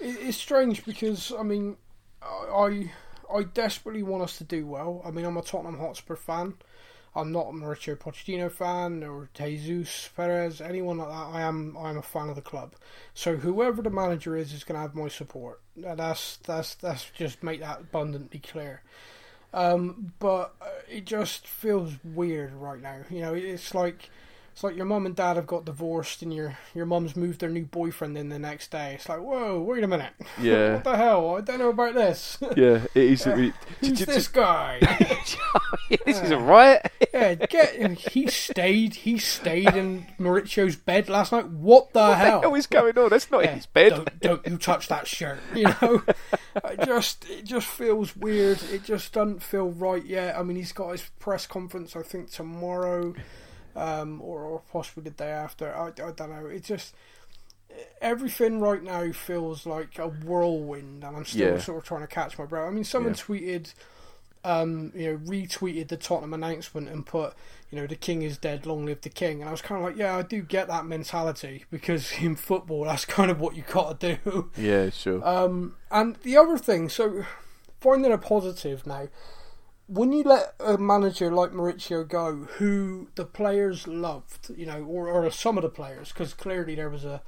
[0.00, 1.76] It's strange because I mean,
[2.22, 2.90] I
[3.32, 5.02] I desperately want us to do well.
[5.04, 6.54] I mean, I'm a Tottenham Hotspur fan.
[7.16, 11.34] I'm not a Mauricio Pochettino fan or Jesus Perez, anyone like that.
[11.34, 12.74] I am I am a fan of the club.
[13.12, 15.60] So whoever the manager is is going to have my support.
[15.76, 18.82] That's that's that's just make that abundantly clear.
[19.52, 22.98] Um, but uh, it just feels weird right now.
[23.10, 24.10] You know, it's like
[24.58, 27.48] it's like your mum and dad have got divorced, and your your mum's moved their
[27.48, 28.94] new boyfriend in the next day.
[28.94, 30.74] It's like, whoa, wait a minute, Yeah.
[30.74, 31.36] what the hell?
[31.36, 32.38] I don't know about this.
[32.56, 33.24] Yeah, it is.
[33.24, 34.80] really- Who's j- j- this guy?
[36.04, 36.90] this is a riot.
[37.14, 38.94] yeah, get he stayed.
[38.96, 41.46] He stayed in Mauricio's bed last night.
[41.48, 42.40] What the What the hell?
[42.42, 43.10] hell is going on?
[43.10, 43.90] That's not Yeah, his bed.
[43.90, 45.38] Don't, don't you touch that shirt.
[45.54, 46.02] You know,
[46.64, 48.60] it just it just feels weird.
[48.72, 50.36] It just doesn't feel right yet.
[50.36, 51.94] I mean, he's got his press conference.
[51.94, 53.14] I think tomorrow,
[53.78, 55.74] um, or, or possibly the day after.
[55.74, 56.46] I, I don't know.
[56.46, 56.94] It just
[58.00, 61.58] everything right now feels like a whirlwind, and I'm still Yeah.
[61.58, 62.66] sort of trying to catch my breath.
[62.66, 63.20] I mean, someone Yeah.
[63.20, 63.74] tweeted.
[64.44, 67.34] Um, you know, retweeted the Tottenham announcement and put,
[67.72, 69.40] you know, the king is dead, long live the king.
[69.40, 72.84] And I was kind of like, yeah, I do get that mentality because in football,
[72.84, 74.50] that's kind of what you got to do.
[74.56, 75.26] Yeah, sure.
[75.26, 77.24] Um, and the other thing, so
[77.80, 79.08] finding a positive now,
[79.88, 85.08] when you let a manager like Mauricio go, who the players loved, you know, or,
[85.08, 87.22] or some of the players, because clearly there was a,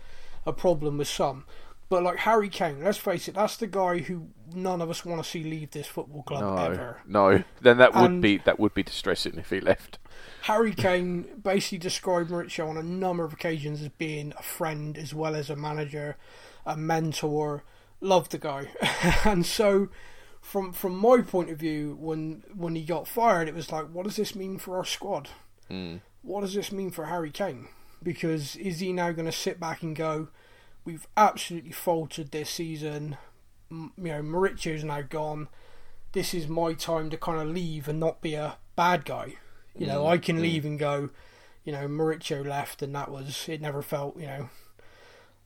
[0.44, 1.44] a problem with some.
[1.88, 5.24] But like Harry Kane, let's face it, that's the guy who none of us want
[5.24, 7.00] to see leave this football club no, ever.
[7.04, 7.42] no.
[7.62, 9.98] Then that would And- be that would be distressing if he left.
[10.42, 15.12] Harry Kane basically described Mauricio on a number of occasions as being a friend as
[15.14, 16.16] well as a manager,
[16.64, 17.64] a mentor.
[18.02, 18.68] Loved the guy,
[19.26, 19.88] and so
[20.40, 24.04] from from my point of view, when when he got fired, it was like, what
[24.04, 25.28] does this mean for our squad?
[25.68, 25.96] Hmm.
[26.22, 27.68] What does this mean for Harry Kane?
[28.02, 30.28] Because is he now going to sit back and go,
[30.84, 33.16] we've absolutely faltered this season.
[33.70, 35.48] M- You know, Mauricio's now gone.
[36.12, 39.36] This is my time to kind of leave and not be a bad guy.
[39.76, 40.08] You know, hmm.
[40.08, 40.42] I can hmm.
[40.42, 41.10] leave and go.
[41.64, 43.60] You know, Mauricio left, and that was it.
[43.60, 44.18] Never felt.
[44.18, 44.50] You know,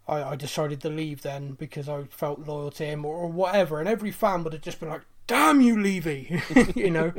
[0.07, 3.81] I, I decided to leave then because I felt loyal to him or, or whatever.
[3.81, 6.41] And every fan would have just been like, damn you, Levy,
[6.75, 7.13] you know.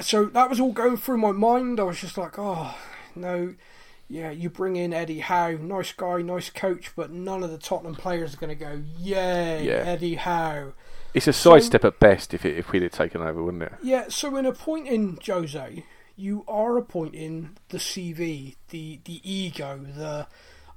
[0.00, 1.80] so that was all going through my mind.
[1.80, 2.76] I was just like, oh
[3.14, 3.54] no,
[4.08, 7.94] yeah, you bring in Eddie Howe, nice guy, nice coach, but none of the Tottenham
[7.94, 9.84] players are going to go, yay, Yeah.
[9.84, 10.72] Eddie Howe.
[11.14, 13.72] It's a sidestep at best if it, if we'd have taken over, wouldn't it?
[13.82, 15.84] Yeah, so in appointing Jose,
[16.16, 20.26] you are appointing the CV, the the ego, the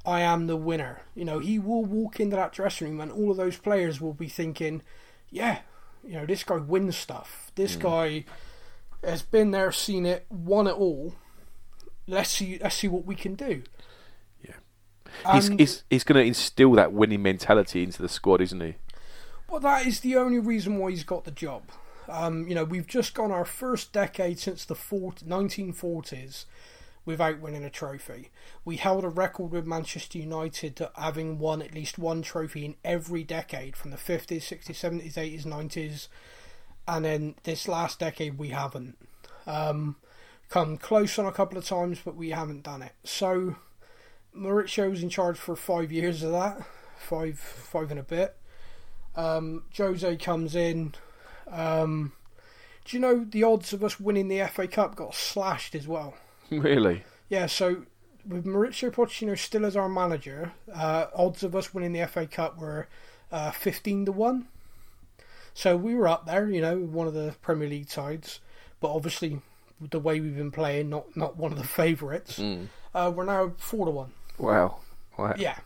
[0.05, 1.01] I am the winner.
[1.15, 4.13] You know, he will walk into that dressing room and all of those players will
[4.13, 4.81] be thinking,
[5.29, 5.59] yeah,
[6.03, 7.51] you know, this guy wins stuff.
[7.55, 8.25] This guy
[9.03, 11.15] has been there, seen it, won it all.
[12.07, 13.63] Let's see, let's see what we can do.
[14.43, 15.33] Yeah.
[15.33, 18.75] He's he's, he's going to instill that winning mentality into the squad, isn't he?
[19.49, 21.63] Well, that is the only reason why he's got the job.
[22.09, 26.45] Um, you know, we've just gone our first decade since the 40, 1940s
[27.05, 28.29] without winning a trophy.
[28.63, 32.75] We held a record with Manchester United to having won at least one trophy in
[32.83, 36.07] every decade from the 50s, 60s, 70s, 80s, 90s,
[36.87, 38.97] and then this last decade we haven't.
[39.47, 39.95] Um,
[40.49, 42.93] come close on a couple of times, but we haven't done it.
[43.03, 43.55] So
[44.35, 46.61] Mauricio was in charge for five years of that,
[46.99, 48.35] five, five and a bit.
[49.15, 50.93] Um, Jose comes in.
[51.49, 52.13] Um,
[52.85, 56.15] do you know the odds of us winning the FA Cup got slashed as well?
[56.61, 57.03] really?
[57.29, 57.83] Yeah, so
[58.27, 62.59] with Mauricio Pochettino still as our manager, uh, odds of us winning the FA Cup
[62.59, 62.87] were
[63.31, 64.47] uh, 15 to 1.
[65.53, 68.39] So we were up there, you know, one of the Premier League sides,
[68.79, 69.41] but obviously
[69.89, 72.39] the way we've been playing, not not one of the favourites.
[72.93, 74.11] Uh, we're now 4 to 1.
[74.37, 74.77] Wow.
[75.17, 75.33] wow.
[75.37, 75.57] Yeah.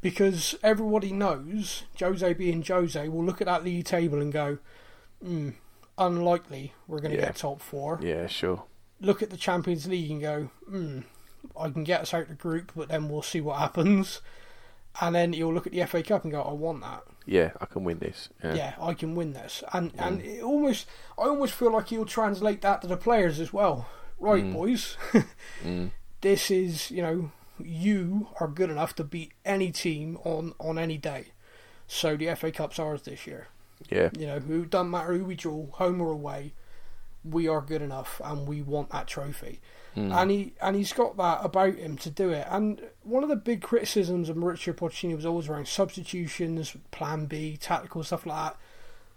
[0.00, 4.58] Because everybody knows, Jose being Jose, will look at that league table and go,
[5.24, 5.50] hmm,
[5.96, 7.26] unlikely we're going to Yeah.
[7.26, 7.98] get top four.
[8.02, 8.64] Yeah, sure.
[9.00, 11.00] Look at the Champions League and go, hmm,
[11.58, 14.20] I can get us out of the group, but then we'll see what happens.
[15.00, 17.04] And then you'll look at the FA Cup and go, I want that.
[17.24, 18.30] Yeah, I can win this.
[18.42, 18.54] Yeah.
[18.54, 19.62] Yeah, I can win this.
[19.72, 23.52] And and it almost, I almost feel like he'll translate that to the players as
[23.52, 23.86] well.
[24.18, 24.96] Right, boys.
[26.20, 27.30] This is, you know,
[27.60, 31.28] you are good enough to beat any team on on any day.
[31.86, 33.46] So the FA Cup's ours this year.
[33.88, 34.10] Yeah.
[34.18, 36.54] You know, it doesn't matter who we draw, home or away.
[37.30, 39.60] We are good enough, and we want that trophy.
[40.20, 42.46] And he and he's got that about him to do it.
[42.48, 47.56] And one of the big criticisms of Mauricio Pochettino was always around substitutions, Plan B,
[47.56, 48.56] tactical stuff like that.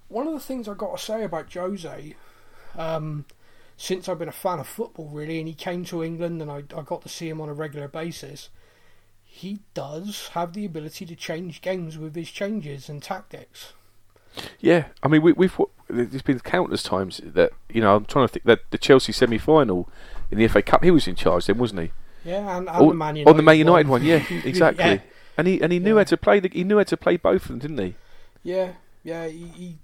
[0.07, 2.15] One of the things I got to say about Jose,
[2.75, 3.25] um,
[3.77, 6.63] since I've been a fan of football, really, and he came to England, and I,
[6.75, 8.49] I got to see him on a regular basis.
[9.23, 13.73] He does have the ability to change games with his changes and tactics.
[14.59, 18.31] Yeah, I mean, we, we've there's been countless times that you know I'm trying to
[18.33, 19.89] think that the Chelsea semi-final
[20.31, 21.91] in the FA Cup he was in charge then, wasn't he?
[22.23, 24.41] Yeah, and, and Oh, the Man United on the Man United one, yeah, Yeah.
[24.45, 25.01] exactly.
[25.37, 26.01] And he and he knew Yeah.
[26.01, 27.95] how to play the he knew how to play both of them, didn't he?
[28.43, 29.77] Yeah, yeah, he he,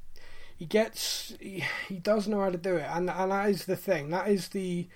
[0.58, 3.76] he gets he, he does know how to do it, and and that is the
[3.76, 4.10] thing.
[4.12, 4.88] That is the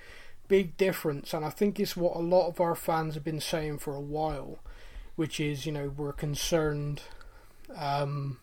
[0.47, 3.79] big difference, and I think it's what a lot of our fans have been saying
[3.79, 4.59] for a while,
[5.15, 7.01] which is you know we're concerned
[7.75, 8.37] um,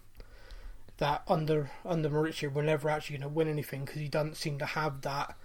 [0.99, 4.59] that under under Mauricio we're never actually going to win anything because he doesn't seem
[4.59, 5.37] to have that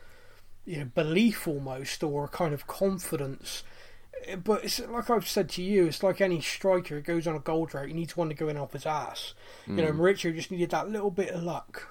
[0.66, 3.64] you know belief almost or kind of confidence.
[4.28, 7.36] Eh, But it's like I've said to you, it's like any striker who goes on
[7.36, 7.88] a goal drought.
[7.88, 9.34] He needs one to go in off his ass.
[9.76, 11.90] You know, Mauricio just needed that little bit of luck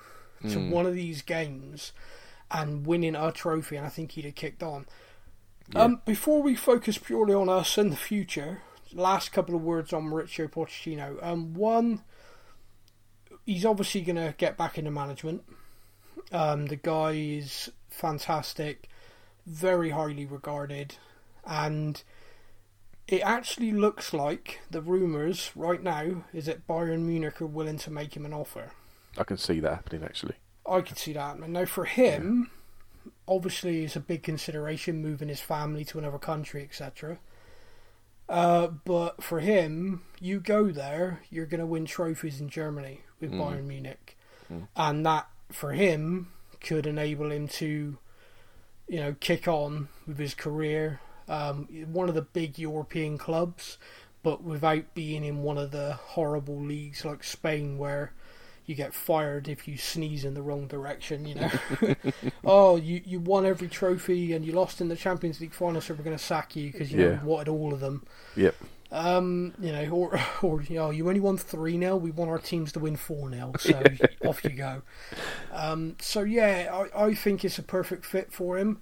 [0.49, 1.93] to one of these games
[2.51, 4.87] and winning a trophy, and I think he'd have kicked on.
[5.75, 10.05] Um, before we focus purely on us and the future, last couple of words on
[10.05, 11.23] Mauricio Pochettino.
[11.23, 12.03] Um, one,
[13.47, 15.43] he's obviously going to get back into management.
[16.31, 18.89] Um, the guy is fantastic,
[19.47, 20.97] very highly regarded,
[21.45, 22.03] and
[23.09, 27.91] it actually looks like the rumours right now is that Bayern Munich are willing to
[27.91, 28.73] make him an offer.
[29.19, 30.37] I can see that happening actually.
[30.67, 31.37] I can see that.
[31.37, 32.51] And now for him,
[33.29, 37.19] obviously it's a big consideration moving his family to another country, etc.
[38.29, 43.33] Uh, but for him, you go there, you're going to win trophies in Germany with
[43.33, 44.17] Bayern Munich,
[44.77, 46.29] and that for him
[46.61, 47.97] could enable him to,
[48.89, 51.01] you know, kick on with his career.
[51.29, 53.79] Um, one of the big European clubs,
[54.23, 58.13] but without being in one of the horrible leagues like Spain where
[58.67, 61.51] you get fired if you sneeze in the wrong direction, you know.
[62.45, 65.95] oh, you, you won every trophy and you lost in the Champions League final, so
[65.95, 67.23] we're going to sack you because you Yeah.
[67.25, 68.05] wanted all of them.
[68.37, 68.55] Yep.
[68.93, 71.97] Um, you know, or or you know, you only won three now.
[71.97, 73.53] We want our teams to win four now.
[73.59, 73.83] so
[74.25, 74.83] off you go.
[75.51, 78.81] Um, so yeah, I, I think it's a perfect fit for him.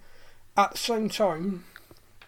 [0.57, 1.63] At the same time,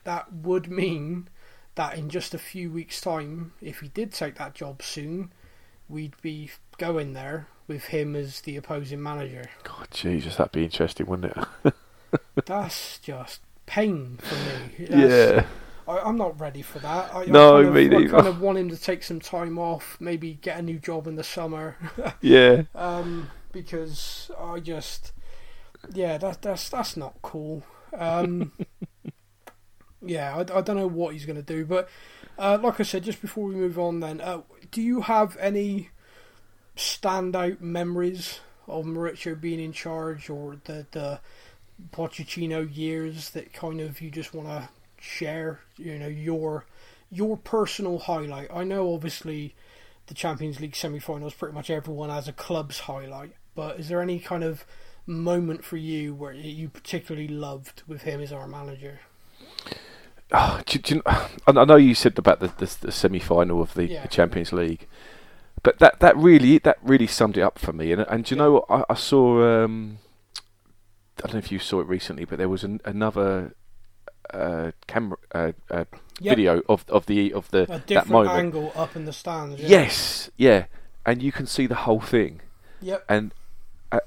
[0.05, 1.27] that would mean
[1.75, 5.33] that in just a few weeks' time, if he did take that job soon,
[5.89, 9.45] we'd be going there with him as the opposing manager.
[9.63, 11.73] God, Jesus, that'd be interesting, wouldn't it?
[12.45, 14.85] That's just pain for me.
[14.87, 15.45] That's- yeah.
[15.87, 17.13] I, I'm not ready for that.
[17.13, 19.57] I, No, I kind, me of, I kind of want him to take some time
[19.57, 21.77] off, maybe get a new job in the summer,
[22.21, 22.63] Yeah.
[22.75, 25.11] um, because I just,
[25.93, 27.63] yeah, that, that's that's not cool.
[27.97, 28.51] Um,
[30.05, 31.89] yeah, I, I don't know what he's going to do, but
[32.37, 35.89] uh, like I said, just before we move on, then, uh, do you have any
[36.75, 41.19] standout memories of Mauricio being in charge, or the the
[41.91, 44.69] Pochettino years that kind of you just want to
[45.03, 45.61] share?
[45.77, 46.65] You know your
[47.11, 48.49] your personal highlight.
[48.53, 49.55] I know obviously
[50.07, 54.19] the Champions League semi-finals, pretty much everyone has a club's highlight, but is there any
[54.19, 54.65] kind of
[55.05, 58.99] moment for you where you particularly loved with him as our manager?
[60.31, 63.73] Oh, do, do you, I I know you said about the, the, the semi-final of
[63.75, 64.01] the, Yeah.
[64.01, 64.87] the Champions League,
[65.63, 67.91] but that, that really that really summed it up for me.
[67.91, 69.63] And and do you know what I, I saw?
[69.65, 69.99] Um,
[71.19, 73.53] I don't know if you saw it recently, but there was an, another
[74.33, 75.85] uh, camera uh, uh,
[76.19, 76.37] Yep.
[76.37, 78.35] video of of the of the A that moment.
[78.37, 79.59] angle up in the stands.
[79.59, 79.67] Yeah.
[79.67, 80.65] Yes, yeah,
[81.05, 82.41] and you can see the whole thing,
[82.81, 83.03] Yep.
[83.09, 83.33] and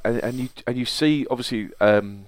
[0.05, 2.27] and, and you and you see obviously um,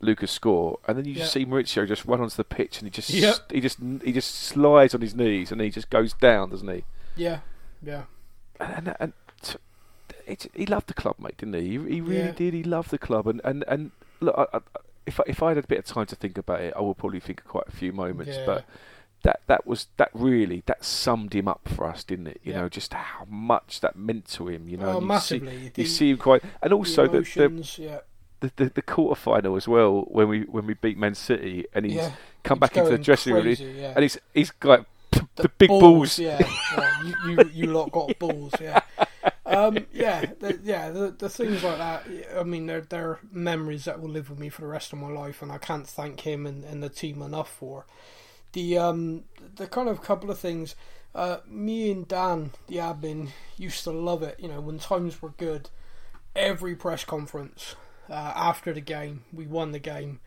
[0.00, 2.90] Lucas score, and then you just see Mauricio just run onto the pitch, and he
[2.90, 3.52] just Yep.
[3.52, 6.84] he just he just slides on his knees, and he just goes down, doesn't he?
[7.16, 7.38] Yeah.
[7.80, 8.02] Yeah.
[8.58, 9.56] And and, and t-
[10.26, 11.62] it, he loved the club, mate, didn't he?
[11.62, 12.32] He, he really Yeah.
[12.32, 12.54] did.
[12.54, 14.60] He loved the club, and and and look, I, I,
[15.06, 16.96] if I, if I had a bit of time to think about it, I would
[16.96, 18.46] probably think of quite a few moments, Yeah.
[18.46, 18.64] but.
[19.24, 22.40] That that was that really that summed him up for us, didn't it?
[22.42, 22.62] You Yeah.
[22.62, 24.68] know, just how much that meant to him.
[24.68, 25.52] You know, oh, you massively.
[25.62, 27.98] See, The- you see him quite, and also the, the, emotions, yeah.
[28.40, 31.84] the the the quarter final as well when we when we beat Man City and
[31.86, 32.10] he's yeah.
[32.42, 33.92] come He's back into the dressing room and, crazy, he- yeah.
[33.94, 34.86] and he's he's got
[35.36, 36.18] the, big balls.
[36.18, 36.38] Yeah,
[36.76, 37.02] yeah.
[37.04, 38.52] You, you you lot got balls.
[38.60, 38.80] Yeah,
[39.52, 40.90] um, yeah, the, yeah.
[40.90, 42.06] The, the things like that.
[42.38, 45.08] I mean, they're they're memories that will live with me for the rest of my
[45.08, 47.86] life, and I can't thank him and, and the team enough for.
[48.52, 49.24] The um
[49.56, 50.74] the kind of couple of things.
[51.14, 53.28] Uh, me and Dan, the admin,
[53.58, 54.40] used to love it.
[54.40, 55.68] You know, when times were good,
[56.34, 57.76] every press conference
[58.08, 60.20] uh, after the game, we won the game.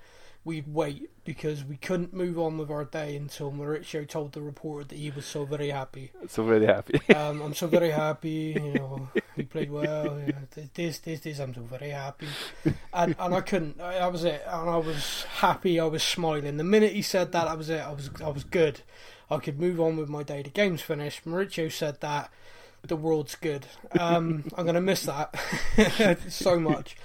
[0.45, 4.85] We'd wait because we couldn't move on with our day until Mauricio told the reporter
[4.85, 6.11] that he was so very happy.
[6.27, 7.01] So very happy.
[7.15, 8.53] Um, I'm so very happy.
[8.63, 10.19] You know, he played well.
[10.19, 11.39] You know, this, this, this.
[11.39, 12.27] I'm so very happy.
[12.93, 13.81] And and I couldn't.
[13.81, 14.43] I- That was it.
[14.47, 15.79] And I was happy.
[15.79, 16.57] I was smiling.
[16.57, 17.79] The minute he said that, that was it.
[17.81, 18.81] I was I was good.
[19.31, 20.43] I could move on with my day.
[20.43, 21.25] The game's finished.
[21.25, 22.29] Mauricio said that.
[22.83, 23.65] The world's good.
[23.99, 25.33] Um, I'm gonna miss that
[26.29, 26.95] so much.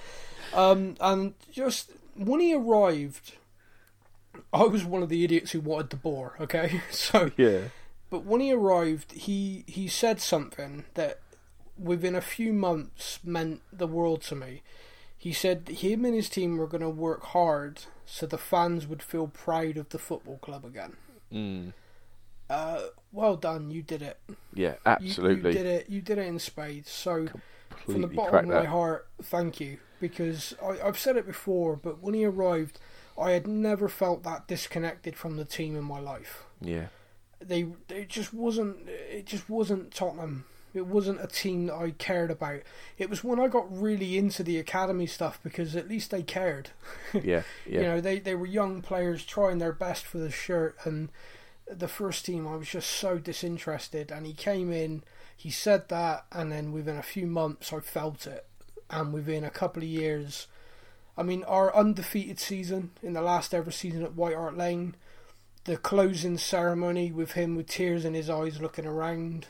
[0.53, 3.33] Um, and just when he arrived,
[4.53, 6.35] I was one of the idiots who wanted the bore.
[6.39, 7.65] Okay, so yeah.
[8.09, 11.19] but when he arrived, he he said something that
[11.77, 14.61] within a few months meant the world to me.
[15.17, 19.03] He said him and his team were going to work hard so the fans would
[19.03, 20.97] feel proud of the football club again.
[21.31, 21.73] Mm.
[22.49, 24.19] Uh, well done, you did it.
[24.53, 25.51] Yeah, absolutely.
[25.51, 25.89] you, did it.
[25.89, 26.89] You did it in spades.
[26.89, 27.27] So
[27.85, 28.65] from the bottom of my that.
[28.65, 32.79] heart, thank you because I, I've said it before, but when he arrived,
[33.17, 36.43] I had never felt that disconnected from the team in my life.
[36.59, 36.87] Yeah.
[37.39, 40.45] they it just wasn't it just wasn't Tottenham.
[40.73, 42.61] It wasn't a team that I cared about.
[42.97, 46.69] It was when I got really into the academy stuff because at least they cared.
[47.13, 47.43] Yeah.
[47.67, 47.81] Yeah.
[47.81, 51.09] You know, they they were young players trying their best for the shirt and
[51.69, 55.03] the first team I was just so disinterested and he came in,
[55.35, 58.45] he said that and then within a few months I felt it
[58.91, 60.47] and within a couple of years
[61.17, 64.95] I mean our undefeated season in the last ever season at White Hart Lane
[65.65, 69.45] the closing ceremony with him with tears in his eyes looking around.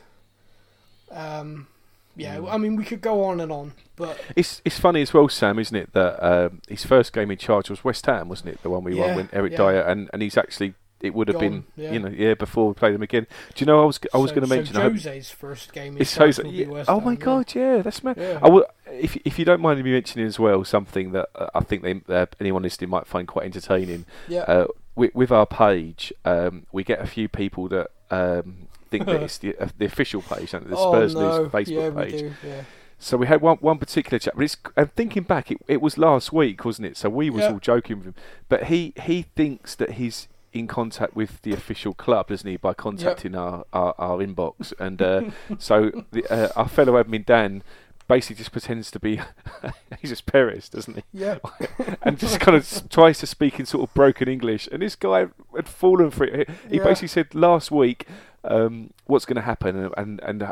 [1.10, 1.68] Um,
[2.16, 2.52] yeah, Mm.
[2.54, 5.60] I mean we could go on and on, but It's it's funny as well, Sam,
[5.60, 5.94] isn't it?
[5.94, 8.62] That um, his first game in charge was West Ham, wasn't it?
[8.62, 9.58] The one we Yeah, won when Eric yeah.
[9.58, 10.74] Dier, and, and he's actually
[11.04, 11.92] it would have been yeah.
[11.94, 13.28] you know yeah before we played them again.
[13.56, 15.74] Do you know I was I was so- going to mention so hope- Jose's first
[15.74, 15.96] game.
[15.96, 17.18] in it's Jose- yeah, oh my yeah.
[17.18, 18.18] god, yeah, that's mad.
[18.18, 18.40] Yeah.
[18.42, 21.62] I will, if if you don't mind me mentioning as well something that uh, I
[21.62, 24.06] think they, uh, anyone listening might find quite entertaining.
[24.28, 29.06] Yeah, Uh, with, with our page, um, we get a few people that um, think
[29.06, 31.90] that it's the, uh, the official page, and the oh Spurs no, News Facebook yeah,
[31.90, 32.20] we page.
[32.20, 32.34] do.
[32.46, 32.64] Yeah,
[33.00, 35.98] So we had one one particular chat, but it's and thinking back, it, it was
[35.98, 36.98] last week, wasn't it?
[36.98, 37.52] So we was Yeah.
[37.54, 38.16] all joking with him,
[38.50, 42.74] but he he thinks that he's in contact with the official club, doesn't he, by
[42.74, 45.22] contacting our, our, our inbox, and uh,
[45.58, 47.64] so the, uh, our fellow admin Dan
[48.08, 49.22] basically just pretends to be
[50.02, 51.04] he's just Perez, doesn't he?
[51.14, 51.38] yeah,
[52.02, 54.68] and just kind of tries to speak in sort of broken English.
[54.72, 56.50] And this guy had fallen for it.
[56.70, 56.84] He Yeah.
[56.84, 58.06] basically said last week,
[58.44, 60.52] um, "What's going to happen?" And and, and uh,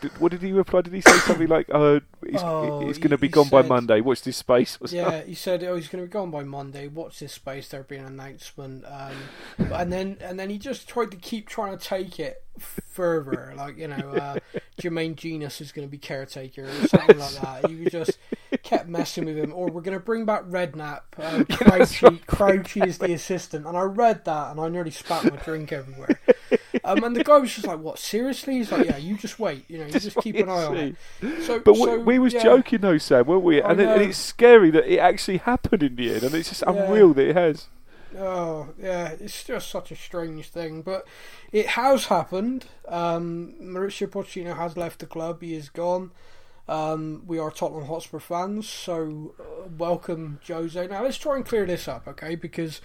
[0.00, 0.82] did, what did he reply?
[0.82, 3.62] Did he say something like, "Uh, He's, Oh, he's going to be he gone by
[3.62, 4.00] Monday.
[4.00, 4.76] Watch this space.
[4.90, 6.88] Yeah, he said, "Oh, he's going to be gone by Monday.
[6.88, 7.68] Watch this space.
[7.68, 9.16] There'll be an announcement." Um,
[9.72, 13.54] and then, and then he just tried to keep trying to take it further.
[13.56, 14.38] Like you know, uh,
[14.80, 17.70] Jermaine Jenas is going to be caretaker or something like that.
[17.70, 18.18] You just
[18.62, 19.52] kept messing with him.
[19.52, 21.02] Or we're going to bring back Redknapp.
[21.18, 23.66] Um, Crouchy, Crouchy is the assistant.
[23.66, 26.20] And I read that, and I nearly spat my drink everywhere.
[26.84, 27.98] Um, and the guy was just like, "What?
[27.98, 29.64] Seriously?" He's like, "Yeah, you just wait.
[29.68, 30.96] You know, you just, keep an eye on it."
[31.42, 32.42] So, But so, we, we was yeah.
[32.42, 33.60] joking though, Sam, weren't we?
[33.60, 36.62] And, it, and it's scary that it actually happened in the end, and it's just
[36.66, 36.72] Yeah.
[36.72, 37.66] unreal that it has.
[38.16, 41.06] Oh, yeah, it's just such a strange thing, but
[41.52, 42.64] it has happened.
[42.88, 46.10] Um, Mauricio Pochettino has left the club; he is gone.
[46.68, 50.86] Um, we are Tottenham Hotspur fans, so uh, welcome Jose.
[50.86, 52.34] Now let's try and clear this up, okay?
[52.34, 52.80] Because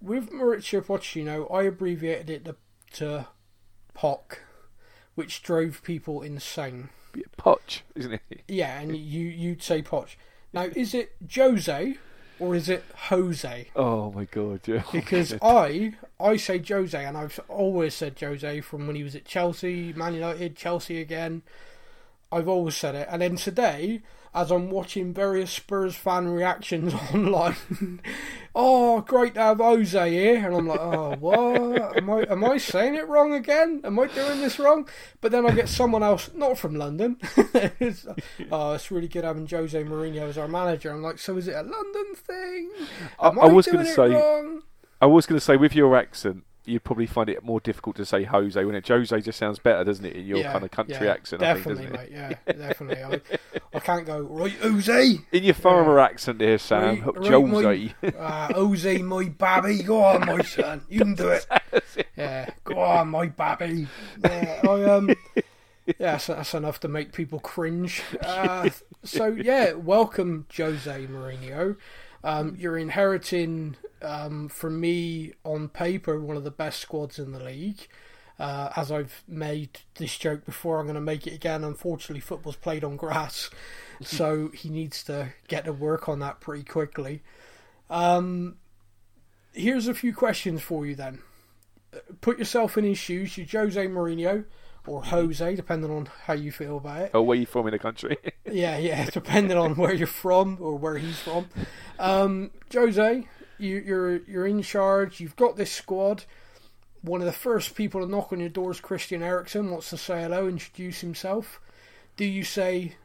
[0.00, 2.56] with Mauricio Pochettino, I abbreviated it to,
[2.94, 3.28] to
[3.94, 4.42] Pock,
[5.14, 6.90] which drove people insane.
[7.36, 8.42] Poch, isn't it?
[8.46, 10.16] Yeah, and you you'd say Poch.
[10.52, 11.96] Now, is it Jose
[12.38, 13.68] or is it Jose?
[13.74, 14.82] Oh my god, yeah.
[14.92, 19.24] because I I say Jose, and I've always said Jose from when he was at
[19.24, 21.42] Chelsea, Man United, Chelsea again.
[22.30, 24.02] I've always said it, and then today,
[24.34, 28.00] as I'm watching various Spurs fan reactions online,
[28.54, 31.96] oh, great to have Jose here, and I'm like, oh, what?
[31.96, 33.80] Am I am I saying it wrong again?
[33.84, 34.86] Am I doing this wrong?
[35.22, 37.16] But then I get someone else, not from London.
[37.80, 38.06] it's,
[38.52, 40.90] oh, it's really good having Jose Mourinho as our manager.
[40.90, 42.70] I'm like, so is it a London thing?
[43.18, 44.62] I- Am I was doing gonna it say- wrong?
[45.00, 48.04] I was going to say, with your accent, you'd probably find it more difficult to
[48.04, 51.06] say Jose when it Jose just sounds better, doesn't it, in your kind of country
[51.06, 51.40] yeah, accent?
[51.40, 52.38] Definitely, I think, doesn't mate.
[52.46, 53.20] Yeah, definitely.
[53.54, 55.18] I, I can't go right, Jose.
[55.32, 57.94] In your farmer accent there, Sam, Right, right, Jose.
[58.02, 61.46] my, uh, Jose, my babby, go on, my son, you can do it.
[62.16, 63.86] Yeah, go on, my baby.
[64.24, 65.14] Yeah, I um,
[65.86, 68.02] yeah, that's, that's enough to make people cringe.
[68.20, 68.70] Uh,
[69.04, 71.76] so yeah, welcome, Jose Mourinho.
[72.24, 77.42] Um, you're inheriting, um, from me on paper, one of the best squads in the
[77.42, 77.88] league.
[78.38, 81.64] Uh, as I've made this joke before, I'm going to make it again.
[81.64, 83.50] Unfortunately, football's played on grass,
[84.02, 87.22] so he needs to get to work on that pretty quickly.
[87.90, 88.58] Um,
[89.52, 91.20] here's a few questions for you then.
[92.20, 93.36] Put yourself in his shoes.
[93.36, 94.44] You're Jose Mourinho
[94.88, 97.10] or Jose, depending on how you feel about it.
[97.14, 98.16] Oh, where you're from in the country?
[98.50, 101.50] Yeah, yeah, depending on where you're from or where he's from.
[102.00, 103.26] Um, Jose,
[103.58, 105.20] you, you're you're in charge.
[105.20, 106.24] You've got this squad.
[107.02, 109.70] One of the first people to knock on your door is Christian Eriksen.
[109.70, 111.60] Wants to say hello, introduce himself.
[112.16, 112.96] Do you say,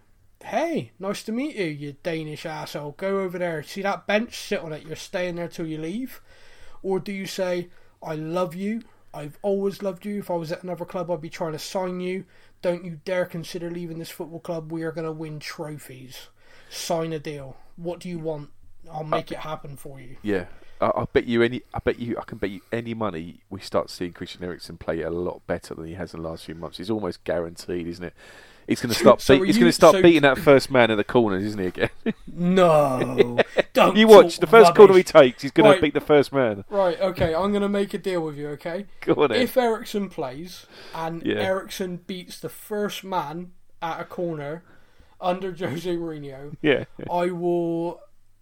[0.44, 2.96] "Hey, nice to meet you, you Danish asshole.
[2.98, 3.62] Go over there.
[3.64, 4.38] See that bench?
[4.38, 4.86] Sit on it.
[4.86, 6.22] You're staying there till you leave."
[6.82, 7.70] Or do you say,
[8.02, 8.82] "I love you.
[9.14, 10.20] I've always loved you.
[10.20, 12.26] If I was at another club, I'd be trying to sign you.
[12.64, 14.72] Don't you dare consider leaving this football club.
[14.72, 16.30] We are going to win trophies.
[16.70, 17.56] Sign a deal.
[17.76, 18.50] What do you want?
[18.92, 20.46] I'll make it happen for you." yeah.
[20.82, 21.62] I, I bet you any.
[21.74, 22.18] I bet you.
[22.20, 23.40] I can bet you any money.
[23.50, 26.46] We start seeing Christian Eriksen play a lot better than he has in the last
[26.46, 26.78] few months.
[26.78, 28.14] He's almost guaranteed, isn't it?
[28.68, 29.22] He's going to start.
[29.22, 31.60] So beat, he's going to start so- beating that first man in the corners, isn't
[31.60, 31.68] he?
[31.68, 31.90] Again.
[32.28, 33.38] No,
[33.74, 33.96] don't.
[33.98, 35.42] you watch the first corner he takes.
[35.42, 35.76] He's going Right.
[35.76, 36.64] to beat the first man.
[36.70, 38.86] Right, okay, I'm going to make a deal with you, okay?
[39.02, 39.42] Go on then.
[39.42, 40.66] If Eriksen plays
[40.96, 41.36] and Yeah.
[41.36, 44.64] Eriksen beats the first man at a corner
[45.22, 46.86] under Jose Mourinho, Yeah.
[47.12, 48.02] I will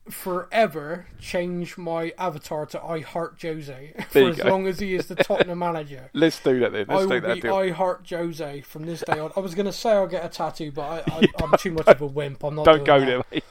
[0.10, 4.50] forever change my avatar to I Heart Jose for as go.
[4.50, 6.10] long as he is the Tottenham manager.
[6.14, 6.86] Let's do that then.
[6.90, 7.56] I Let's will take that be deal.
[7.56, 9.32] I Heart Jose from this day on.
[9.36, 11.88] I was going to say I'll get a tattoo, but I, I, I'm too much
[11.88, 12.44] of a wimp.
[12.44, 12.66] I'm not.
[12.66, 13.06] Don't go that.
[13.06, 13.44] there, mate.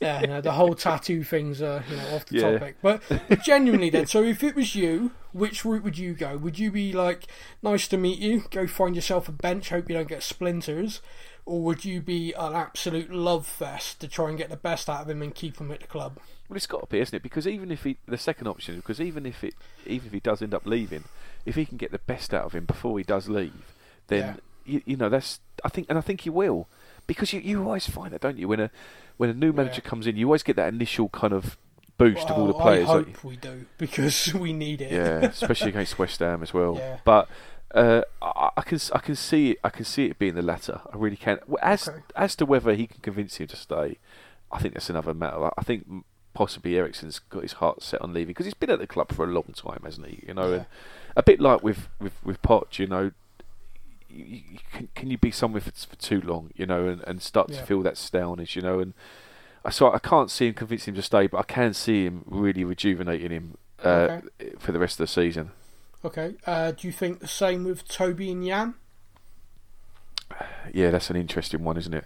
[0.00, 2.52] Yeah, the whole tattoo thing's uh, you know off the Yeah.
[2.52, 2.76] topic.
[2.82, 6.36] But, but genuinely, then, so if it was you, which route would you go?
[6.36, 7.26] Would you be like,
[7.62, 8.44] "Nice to meet you.
[8.50, 9.70] Go find yourself a bench.
[9.70, 11.00] Hope you don't get splinters,"
[11.46, 15.02] or would you be an absolute love fest to try and get the best out
[15.02, 16.18] of him and keep him at the club?
[16.48, 17.22] Well, it's got to be, isn't it?
[17.22, 19.54] Because even if he, the second option, because even if it,
[19.86, 21.04] even if he does end up leaving,
[21.46, 23.74] if he can get the best out of him before he does leave,
[24.08, 25.40] then you, you know that's.
[25.64, 26.68] I think, and I think he will,
[27.06, 28.48] because you, you always find that, don't you?
[28.48, 28.70] When a
[29.16, 29.88] when a new manager Yeah.
[29.88, 31.56] comes in, you always get that initial kind of
[31.96, 32.88] boost of all the players.
[32.88, 34.92] I hope we do because we need it.
[34.92, 36.76] yeah, especially against West Ham as well.
[36.76, 36.98] Yeah.
[37.04, 37.28] But
[37.74, 40.80] uh, I, I can I can see it, I can see it being the latter.
[40.92, 41.38] I really can.
[41.60, 41.98] As Okay.
[42.16, 43.98] as to whether he can convince him to stay,
[44.52, 45.50] I think that's another matter.
[45.58, 45.86] I think
[46.34, 49.24] possibly Eriksen's got his heart set on leaving because he's been at the club for
[49.24, 50.24] a long time, hasn't he?
[50.26, 50.56] You know, Yeah.
[50.56, 50.66] and
[51.16, 53.10] a bit like with with with Poch, you know.
[54.08, 57.20] You, you, can, can you be somewhere for, for too long, you know, and, and
[57.20, 57.58] start Yeah.
[57.60, 58.94] to feel that staleness, you know, and
[59.64, 62.22] I so I can't see him convincing him to stay, but I can see him
[62.26, 64.20] really rejuvenating him uh,
[64.60, 65.50] for the rest of the season.
[66.04, 66.34] Okay.
[66.46, 68.74] Uh, do you think the same with Toby and Jan?
[70.72, 72.04] Yeah, that's an interesting one, isn't it?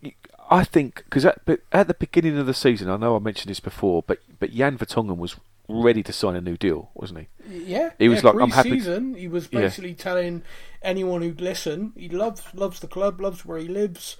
[0.00, 0.12] You-
[0.50, 1.40] I think because at,
[1.72, 4.76] at the beginning of the season, I know I mentioned this before, but but Jan
[4.76, 5.36] Vertonghen was
[5.70, 7.62] ready to sign a new deal, wasn't he?
[7.64, 9.60] Yeah, He was yeah, like, "I'm happy- pre-season, He was Yeah.
[9.62, 10.42] basically telling
[10.82, 14.18] anyone who'd listen, he loves loves the club, loves where he lives.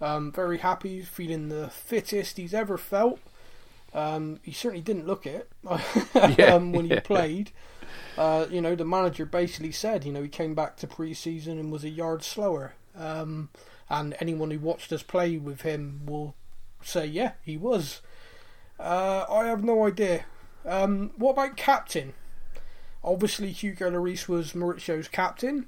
[0.00, 3.18] Um, very happy, feeling the fittest he's ever felt.
[3.94, 5.50] Um, he certainly didn't look it
[6.38, 7.00] Yeah, um, when he yeah.
[7.00, 7.50] played.
[8.16, 11.70] Uh, you know, the manager basically said, you know, he came back to pre-season and
[11.70, 12.74] was a yard slower.
[12.96, 13.50] Um,
[13.90, 16.34] and anyone who watched us play with him will
[16.82, 18.00] say, yeah, he was.
[18.78, 20.24] Uh, I have no idea.
[20.64, 22.14] Um, what about captain?
[23.04, 25.66] Obviously, Hugo Lloris was Mauricio's captain.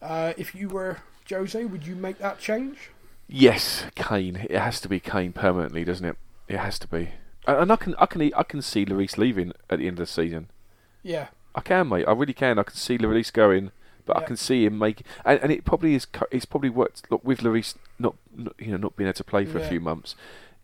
[0.00, 2.90] Uh, if you were Jose, would you make that change?
[3.28, 4.36] Yes, Kane.
[4.48, 6.16] It has to be Kane permanently, doesn't it?
[6.46, 7.10] It has to be.
[7.46, 10.12] And I can I can I can see Lloris leaving at the end of the
[10.12, 10.48] season.
[11.02, 12.04] Yeah, I can, mate.
[12.06, 12.58] I really can.
[12.58, 13.72] I can see Lloris going,
[14.04, 15.02] but I can see him make.
[15.24, 16.06] And, and it probably is.
[16.30, 17.10] It's probably worked.
[17.10, 19.64] Look, with Lloris not, not you know not being able to play for Yeah.
[19.64, 20.14] a few months,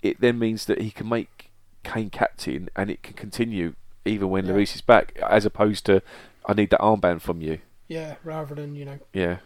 [0.02, 1.50] it then means that he can make
[1.82, 3.74] Kane captain, and it can continue
[4.04, 4.52] even when Yeah.
[4.52, 6.02] Lloris is back, as opposed to
[6.46, 7.58] I need that armband from you.
[7.88, 8.16] yeah.
[8.24, 9.38] Rather than you know Yeah,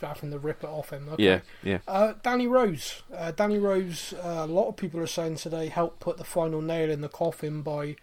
[0.00, 1.08] having to rip it off him.
[1.12, 1.24] Okay.
[1.24, 1.78] yeah, yeah.
[1.88, 3.02] Uh, Danny Rose.
[3.14, 4.12] Uh, Danny Rose.
[4.14, 7.08] Uh, a lot of people are saying today helped put the final nail in the
[7.08, 7.96] coffin by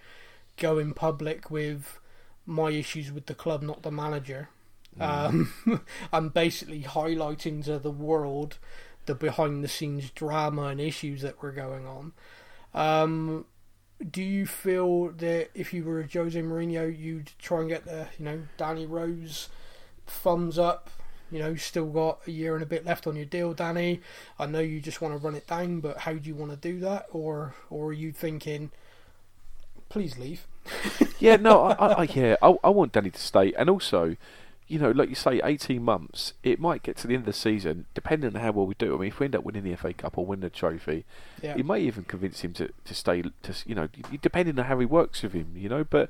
[0.57, 1.98] going public with
[2.49, 4.49] my issues with the club, not the manager,
[4.99, 5.53] um,
[6.11, 8.57] and basically highlighting to the world
[9.05, 12.13] the behind the scenes drama and issues that were going on.
[12.73, 13.45] Um,
[14.09, 18.25] do you feel that if you were Jose Mourinho, you'd try and get the you
[18.25, 19.49] know Danny Rose
[20.07, 20.89] thumbs up?
[21.31, 24.01] You know, still got a year and a bit left on your deal, Danny.
[24.39, 26.57] I know you just want to run it down, but how do you want to
[26.57, 27.05] do that?
[27.11, 28.71] Or, or are you thinking,
[29.89, 30.47] please leave?
[31.19, 34.15] Yeah, no, I, I, I yeah, I, I want Danny to stay, and also,
[34.67, 36.33] you know, like you say, eighteen months.
[36.43, 38.95] It might get to the end of the season, depending on how well we do.
[38.95, 41.05] I mean, if we end up winning the FA Cup or win the trophy,
[41.41, 43.21] Yeah, it may even convince him to, to stay.
[43.23, 43.89] To you know,
[44.21, 45.83] depending on how he works with him, you know.
[45.83, 46.09] But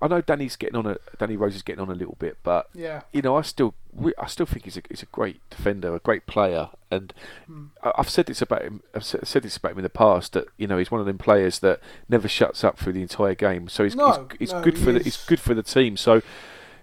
[0.00, 2.68] I know Danny's getting on a Danny Rose is getting on a little bit, but
[2.74, 3.74] yeah, you know, I still
[4.16, 7.12] I still think he's a he's a great defender, a great player, and
[7.82, 8.82] I- I've said this about him.
[8.94, 11.18] I've said this about him in the past that you know he's one of them
[11.18, 13.68] players that never shuts up through the entire game.
[13.68, 15.96] So he's No, he's, he's no, good he for the, he's good for the team.
[15.96, 16.22] So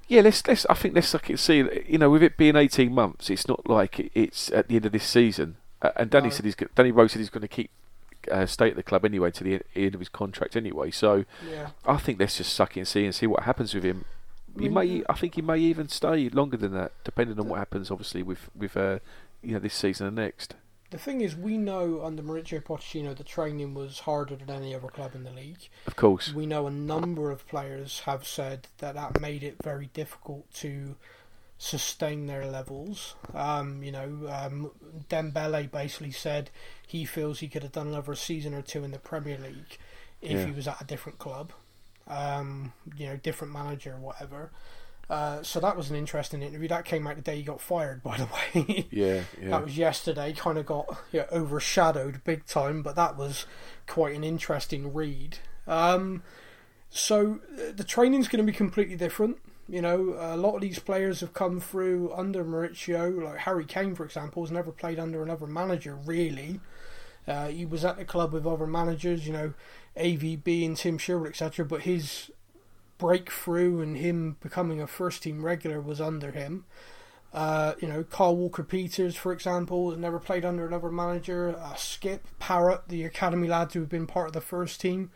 [0.08, 3.30] yeah, let's let's I think let's at see you know with it being eighteen months,
[3.30, 5.56] it's not like it's at the end of this season.
[5.82, 6.34] Uh, and Danny No.
[6.34, 7.70] said he's Danny Rose said he's going to keep.
[8.32, 10.92] Uh, stay at the club anyway to the end of his contract anyway.
[10.92, 11.70] So yeah.
[11.86, 14.06] I think let's just suck it and see and see what happens with him.
[14.58, 17.50] I He mean, may, I think he may even stay longer than that, depending on
[17.50, 17.92] what happens.
[17.92, 19.00] Obviously, with with uh,
[19.42, 20.56] you know this season and next.
[20.92, 24.88] The thing is, we know under Mauricio Pochettino the training was harder than any other
[24.88, 25.68] club in the league.
[25.88, 29.88] Of course, We know a number of players have said that that made it very
[29.94, 30.96] difficult to
[31.58, 33.16] sustain their levels.
[33.34, 34.72] Um, you know, um,
[35.10, 36.50] Dembele basically said
[36.86, 39.78] he feels he could have done another season or two in the Premier League
[40.22, 40.46] if Yeah.
[40.46, 41.52] he was at a different club,
[42.08, 44.52] um, you know, different manager, whatever.
[45.08, 46.68] Uh, so that was an interesting interview.
[46.68, 48.88] That came out the day he got fired, by the way.
[48.92, 50.34] yeah, yeah, That was yesterday.
[50.34, 53.46] Kind of got you know, overshadowed big time, but that was
[53.88, 55.38] quite an interesting read.
[55.68, 56.24] Um,
[56.90, 59.38] so uh, the training's going to be completely different.
[59.68, 63.96] You know, a lot of these players have come through under Mauricio, like Harry Kane,
[63.96, 66.60] for example, has never played under another manager really.
[67.28, 69.54] Uh, he was at the club with other managers, you know,
[69.98, 71.66] AVB and Tim Sherwood, etc.
[71.66, 72.30] But his
[72.98, 76.66] breakthrough and him becoming a first team regular was under him.
[77.34, 81.56] Uh, you know, Kyle Walker Peters, for example, has never played under another manager.
[81.60, 85.12] Uh, Skipp Parrott, the academy lads who have been part of the first team,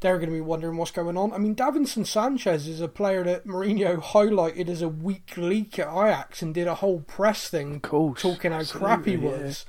[0.00, 1.32] they're going to be wondering what's going on.
[1.32, 5.88] I mean, Davinson Sanchez is a player that Mourinho highlighted as a weak leak at
[5.88, 8.22] Ajax and did a whole press thing course.
[8.22, 9.44] talking how crap he Absolutely, yeah.
[9.44, 9.66] was.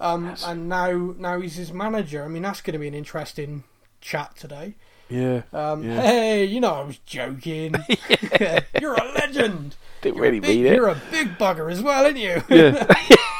[0.00, 2.24] Um, and now, now he's his manager.
[2.24, 3.64] I mean, that's going to be an interesting
[4.00, 4.74] chat today.
[5.08, 6.00] Yeah, Um, Yeah.
[6.00, 7.74] Hey, you know I was joking.
[8.80, 9.76] you're a legend.
[10.02, 10.74] Didn't You're really a big, mean it.
[10.74, 12.42] You're a big bugger as well, aren't you?
[12.48, 12.86] Yeah,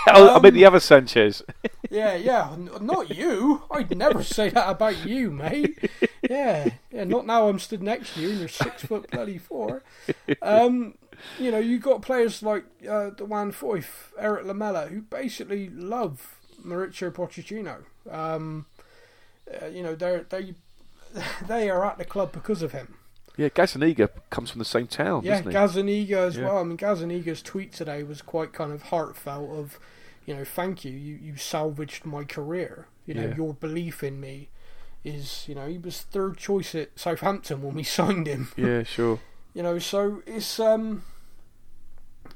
[0.09, 1.43] oh, I Um, meant the other Sanchez.
[1.91, 2.57] yeah, yeah.
[2.81, 3.63] Not you.
[3.71, 5.79] I'd never say that about you, mate.
[6.29, 7.05] Yeah, yeah.
[7.05, 7.49] Not now.
[7.49, 9.83] I'm stood next to you, and you're six foot bloody four.
[10.41, 10.97] Um,
[11.39, 17.13] you know, you got players like uh, Juan Foyth, Erik Lamela, who basically love Mauricio
[17.13, 17.85] Pochettino.
[18.11, 18.67] Um,
[19.63, 20.55] uh, you know, they're they
[21.47, 22.97] they are at the club because of him.
[23.37, 25.51] Yeah, Gazzaniga comes from the same town, Yeah, doesn't
[25.85, 26.07] he?
[26.07, 26.45] Gazzaniga as Yeah.
[26.47, 26.59] well.
[26.59, 29.51] I mean, Gazzaniga's tweet today was quite kind of heartfelt.
[29.51, 29.79] Of,
[30.27, 30.93] you know, thank you.
[30.93, 32.89] You you salvaged my career.
[33.07, 33.37] You know, Yeah.
[33.37, 34.49] your belief in me
[35.05, 35.45] is.
[35.49, 38.49] You know, he was third choice at Southampton when we signed him.
[38.57, 39.21] Yeah, sure.
[39.55, 41.03] You know, so it's um.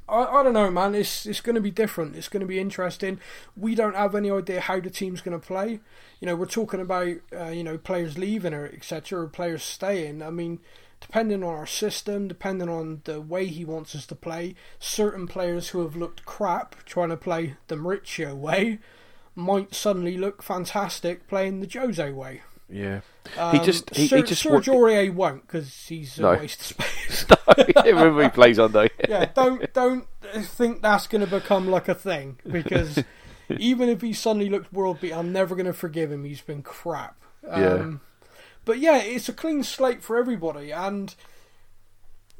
[0.09, 0.94] I, I don't know, man.
[0.94, 2.14] It's it's going to be different.
[2.16, 3.18] It's going to be interesting.
[3.57, 5.80] We don't have any idea how the team's going to play.
[6.20, 9.20] You know, we're talking about uh, you know players leaving or etc.
[9.22, 10.22] or players staying.
[10.22, 10.61] I mean,
[11.07, 15.68] depending on our system, depending on the way he wants us to play, certain players
[15.68, 18.78] who have looked crap trying to play the Mauricio way
[19.34, 22.42] might suddenly look fantastic playing the Jose way.
[22.68, 23.00] Yeah.
[23.38, 26.30] Um, he just he, Ser- he just Serge Aurier won't because he's a No.
[26.32, 27.26] waste of space.
[27.84, 28.88] Remember he plays under.
[29.09, 30.07] yeah, don't don't
[30.42, 33.04] think that's going to become like a thing because
[33.59, 36.24] even if he suddenly looks world beat, I'm never going to forgive him.
[36.24, 37.16] He's been crap.
[37.48, 37.92] Um, Yeah.
[38.66, 41.14] But yeah, it's a clean slate for everybody, and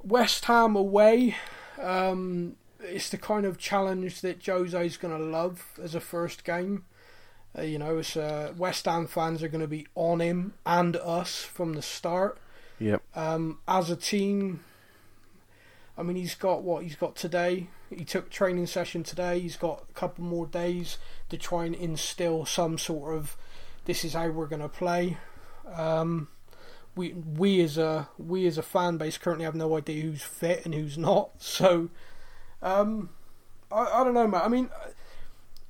[0.03, 1.37] West Ham away.
[1.81, 6.85] Um, it's the kind of challenge that Jose's going to love as a first game.
[7.57, 10.97] Uh, you know, it's, uh, West Ham fans are going to be on him and
[10.97, 12.39] us from the start.
[12.81, 13.03] Yep.
[13.15, 14.65] Um, as a team,
[15.97, 17.69] I mean, he's got what he's got today.
[17.89, 19.39] He took training session today.
[19.39, 20.99] He's got a couple more days
[21.29, 23.37] to try and instill some sort of
[23.85, 25.19] this is how we're going to play.
[25.75, 26.29] Um,
[26.95, 30.65] we we as a we as a fan base currently have no idea who's fit
[30.65, 31.31] and who's not.
[31.39, 31.91] So,
[32.63, 33.11] um,
[33.71, 34.43] I I don't know, man.
[34.43, 34.71] I mean.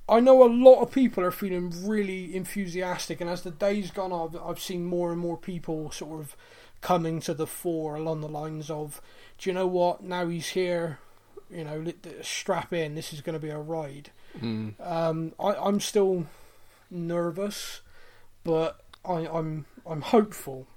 [0.09, 4.13] I know a lot of people are feeling really enthusiastic, and as the days gone
[4.13, 6.33] on, I've, I've seen more and more people sort of
[6.81, 9.01] coming to the fore along the lines of,
[9.37, 10.03] do you know what?
[10.03, 10.99] Now he's here,
[11.49, 11.85] you know,
[12.21, 12.95] strap in.
[12.95, 14.11] This is going to be a ride.
[14.39, 14.79] Mm.
[14.79, 16.25] Um, I, I'm still
[16.89, 17.81] nervous,
[18.43, 20.67] but I, I'm I'm hopeful.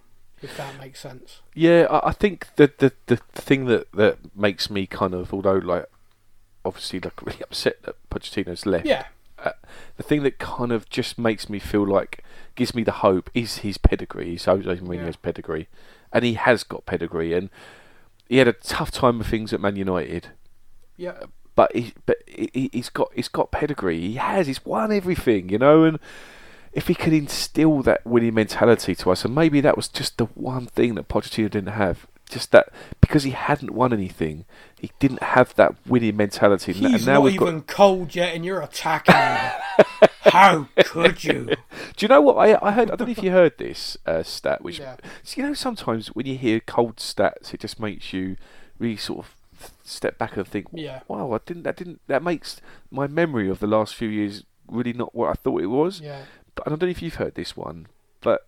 [0.43, 1.41] If that makes sense.
[1.55, 5.57] Yeah, I, I think the, the the thing that that makes me kind of, although
[5.59, 5.85] like
[6.65, 8.87] obviously like really upset that Pochettino's left.
[8.87, 9.05] Yeah,
[9.39, 9.51] uh,
[9.99, 13.59] the thing that kind of just makes me feel like gives me the hope is
[13.59, 15.21] his pedigree, is Jose Mourinho's Yeah.
[15.23, 15.69] pedigree,
[16.11, 17.51] and he has got pedigree, and
[18.27, 20.29] he had a tough time with things at Man United,
[20.97, 24.01] yeah, but he but he, he's got he's got pedigree.
[24.01, 24.47] He has.
[24.47, 25.99] He's won everything, you know, and.
[26.73, 30.27] If he could instill that winning mentality to us, and maybe that was just the
[30.27, 32.68] one thing that Pochettino didn't have, just that
[33.01, 34.45] because he hadn't won anything,
[34.79, 36.71] he didn't have that winning mentality.
[36.73, 39.51] and he's now not we've even got, cold yet, and you're attacking him.
[40.23, 41.47] How could you?
[41.97, 42.91] Do you know what I, I heard?
[42.91, 44.62] I don't know if you heard this uh, stat.
[44.62, 44.97] Which Yeah.
[45.35, 48.37] you know, sometimes when you hear cold stats, it just makes you
[48.79, 49.35] really sort of
[49.83, 51.01] step back and think, Yeah.
[51.09, 51.64] "Wow, I didn't.
[51.64, 52.01] That didn't.
[52.07, 52.61] That makes
[52.93, 56.23] my memory of the last few years really not what I thought it was." Yeah,
[56.55, 57.87] But I don't know if you've heard this one,
[58.21, 58.47] but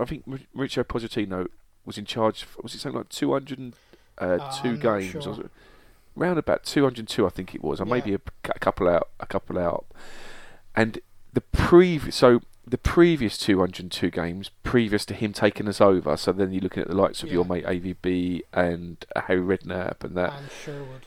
[0.00, 1.46] I think Maur- Mauricio Pochettino
[1.84, 2.44] was in charge.
[2.44, 3.74] For, was it something like two hundred and
[4.18, 5.10] uh, two I'm games?
[5.24, 5.28] sure.
[5.34, 5.50] Or
[6.14, 7.80] round about two hundred and two, I think it was.
[7.80, 7.90] I Yeah.
[7.94, 9.86] maybe a, a couple out, a couple out.
[10.74, 10.98] And
[11.32, 15.80] the previous, so the previous two hundred and two games, previous to him taking us
[15.80, 16.16] over.
[16.16, 20.02] So then you're looking at the likes of your mate AVB and uh, Harry Redknapp
[20.04, 20.32] and that.
[20.32, 21.06] and Sherwood.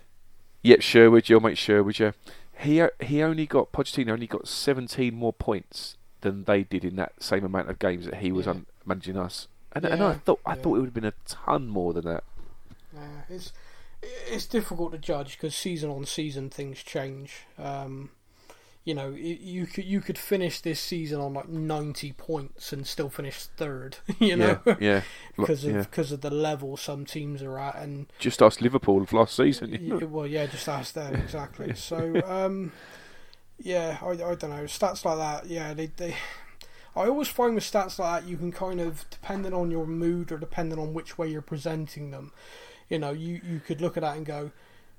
[0.62, 2.12] Yep, Sherwood, your mate Sherwood, yeah.
[2.58, 7.14] He he only got Pochettino only got 17 more points than they did in that
[7.22, 8.52] same amount of games that he was Yeah.
[8.54, 9.48] on managing us.
[9.74, 10.62] And, and I thought I yeah.
[10.62, 12.24] thought it would have been a ton more than that.
[12.94, 13.54] Yeah, it's
[14.28, 17.46] it's difficult to judge because season on season things change.
[17.58, 18.10] Um,
[18.86, 23.10] you know, you could you could finish this season on like ninety points and still
[23.10, 23.98] finish third.
[24.20, 25.02] You know, yeah, yeah.
[25.38, 25.82] Because of yeah.
[25.82, 30.00] because of the level some teams are at, and Just ask Liverpool of last season.
[30.12, 31.74] well, yeah, just ask them exactly.
[31.76, 32.72] So, um,
[33.60, 35.50] yeah, I, I don't know stats like that.
[35.50, 36.16] Yeah, they they.
[36.96, 40.32] I always find with stats like that, you can kind of, depending on your mood
[40.32, 42.32] or depending on which way you're presenting them,
[42.90, 44.52] you know, you, you could look at that and go,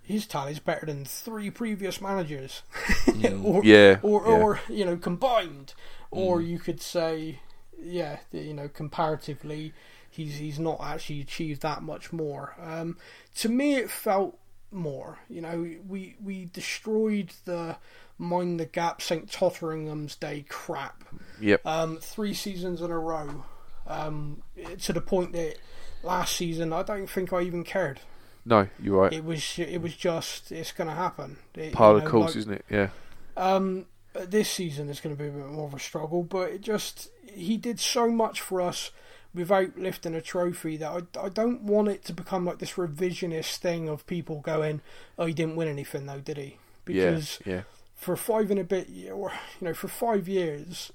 [0.02, 2.62] his tally's better than three previous managers,
[3.44, 4.32] or, yeah, or, yeah.
[4.32, 5.74] or you know, combined.
[6.10, 7.40] Or you could say,
[7.80, 9.72] yeah, you know, comparatively,
[10.10, 12.56] he's he's not actually achieved that much more.
[12.60, 12.96] Um,
[13.36, 14.36] to me, it felt
[14.72, 15.18] more.
[15.28, 17.76] You know, we we destroyed the
[18.18, 21.04] mind the gap St Totteringham's Day crap
[21.40, 21.64] Yep.
[21.66, 23.44] um, three seasons in a row.
[23.86, 24.42] Um,
[24.82, 25.56] to the point that
[26.02, 28.00] last season I don't think I even cared.
[28.44, 29.12] no, you're right.
[29.12, 31.38] It was it was just it's going to happen.
[31.54, 32.64] It- Par you of course, like- isn't it?
[32.70, 32.88] Yeah.
[33.36, 36.60] um, this season is going to be a bit more of a struggle, but it
[36.60, 38.90] just he did so much for us
[39.34, 43.56] without lifting a trophy that I, I don't want it to become like this revisionist
[43.56, 44.80] thing of people going,
[45.18, 47.54] "Oh, he didn't win anything though, did he?" Because yeah.
[47.54, 47.62] Yeah.
[47.94, 50.92] for five and a bit, or you know, for five years,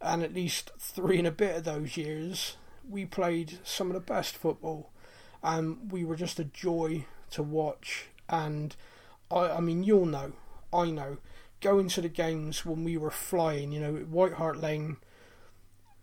[0.00, 2.56] and at least three and a bit of those years,
[2.88, 4.90] we played some of the best football,
[5.42, 8.08] and we were just a joy to watch.
[8.28, 8.76] And
[9.30, 10.32] I, I mean, you'll know,
[10.72, 11.18] I know,
[11.60, 14.98] going to the games when we were flying, you know, at White Hart Lane.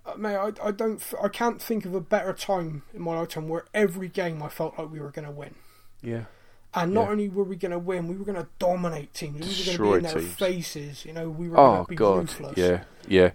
[0.06, 3.48] Uh, Mate, I, I don't, I can't think of a better time in my lifetime
[3.50, 5.56] where every game I felt like we were going to win
[6.02, 6.26] Yeah.
[6.74, 7.10] And not Yeah.
[7.10, 9.48] only were we going to win, we were going to dominate teams.
[9.48, 10.36] We were going to be Destroy in their teams.
[10.38, 11.06] faces.
[11.06, 12.56] You know, we were Oh going to be God, ruthless.
[12.56, 13.32] yeah, yeah,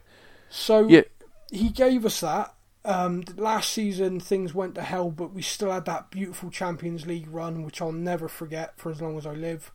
[0.48, 1.02] So yeah.
[1.50, 2.54] he gave us that.
[2.84, 7.28] Um, last season things went to hell, but we still had that beautiful Champions League
[7.28, 9.70] run, which I'll never forget for as long as I live.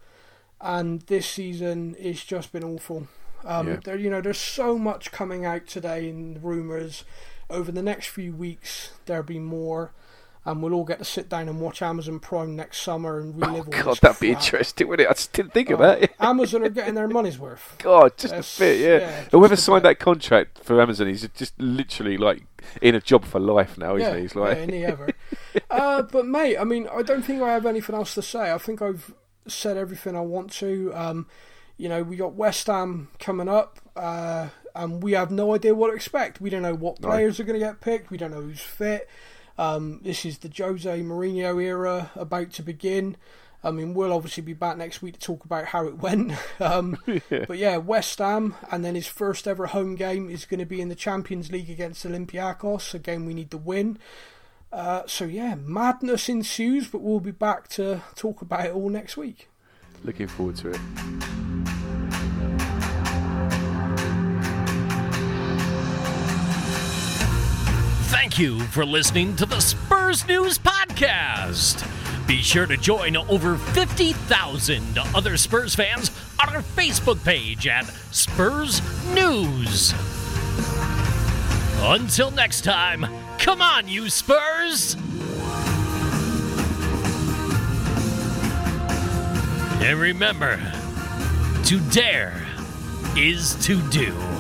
[0.61, 3.07] And this season, it's just been awful.
[3.45, 3.79] Um, Yeah.
[3.83, 7.03] there, you know, there's so much coming out today in rumours.
[7.49, 9.91] Over the next few weeks, there'll be more,
[10.45, 13.47] and we'll all get to sit down and watch Amazon Prime next summer and Oh
[13.47, 15.11] relive all God, that'd be interesting, wouldn't it?
[15.11, 16.11] I just didn't think of Oh, that.
[16.19, 17.75] Amazon are getting their money's worth.
[17.77, 18.97] God, just That's- a bit, yeah.
[18.97, 22.41] yeah, Whoever signed that contract for Amazon, he's just literally like
[22.81, 24.21] in a job for life now, isn't yeah, he?
[24.23, 25.09] He's like, yeah, any ever.
[25.69, 28.51] uh, but mate, I mean, I don't think I have anything else to say.
[28.51, 29.13] I think I've
[29.47, 30.91] said everything I want to.
[30.95, 31.27] Um,
[31.77, 35.89] you know, we got West Ham coming up, uh, and we have no idea what
[35.89, 36.39] to expect.
[36.41, 38.09] We don't know what players are going to get picked.
[38.11, 39.09] We don't know who's fit.
[39.57, 43.15] Um, this is the Jose Mourinho era about to begin.
[43.63, 46.33] I mean, we'll obviously be back next week to talk about how it went.
[46.59, 46.97] Um,
[47.29, 50.81] But yeah, West Ham, and then his first ever home game is going to be
[50.81, 53.97] in the Champions League against Olympiacos, a game we need to win.
[54.71, 59.15] Uh, so yeah, madness ensues, but we'll be back to talk about it all next
[59.17, 59.47] week.
[60.03, 61.54] looking forward to it.
[68.25, 71.85] Thank you for listening to the Spurs News Podcast.
[72.27, 76.09] Be sure to join over 50,000 other Spurs fans
[76.41, 78.81] on our Facebook page at Spurs
[79.13, 79.93] News.
[81.83, 83.05] Until next time,
[83.37, 84.95] come on, you Spurs!
[89.83, 90.59] And remember,
[91.65, 92.43] to dare
[93.15, 94.34] is to do.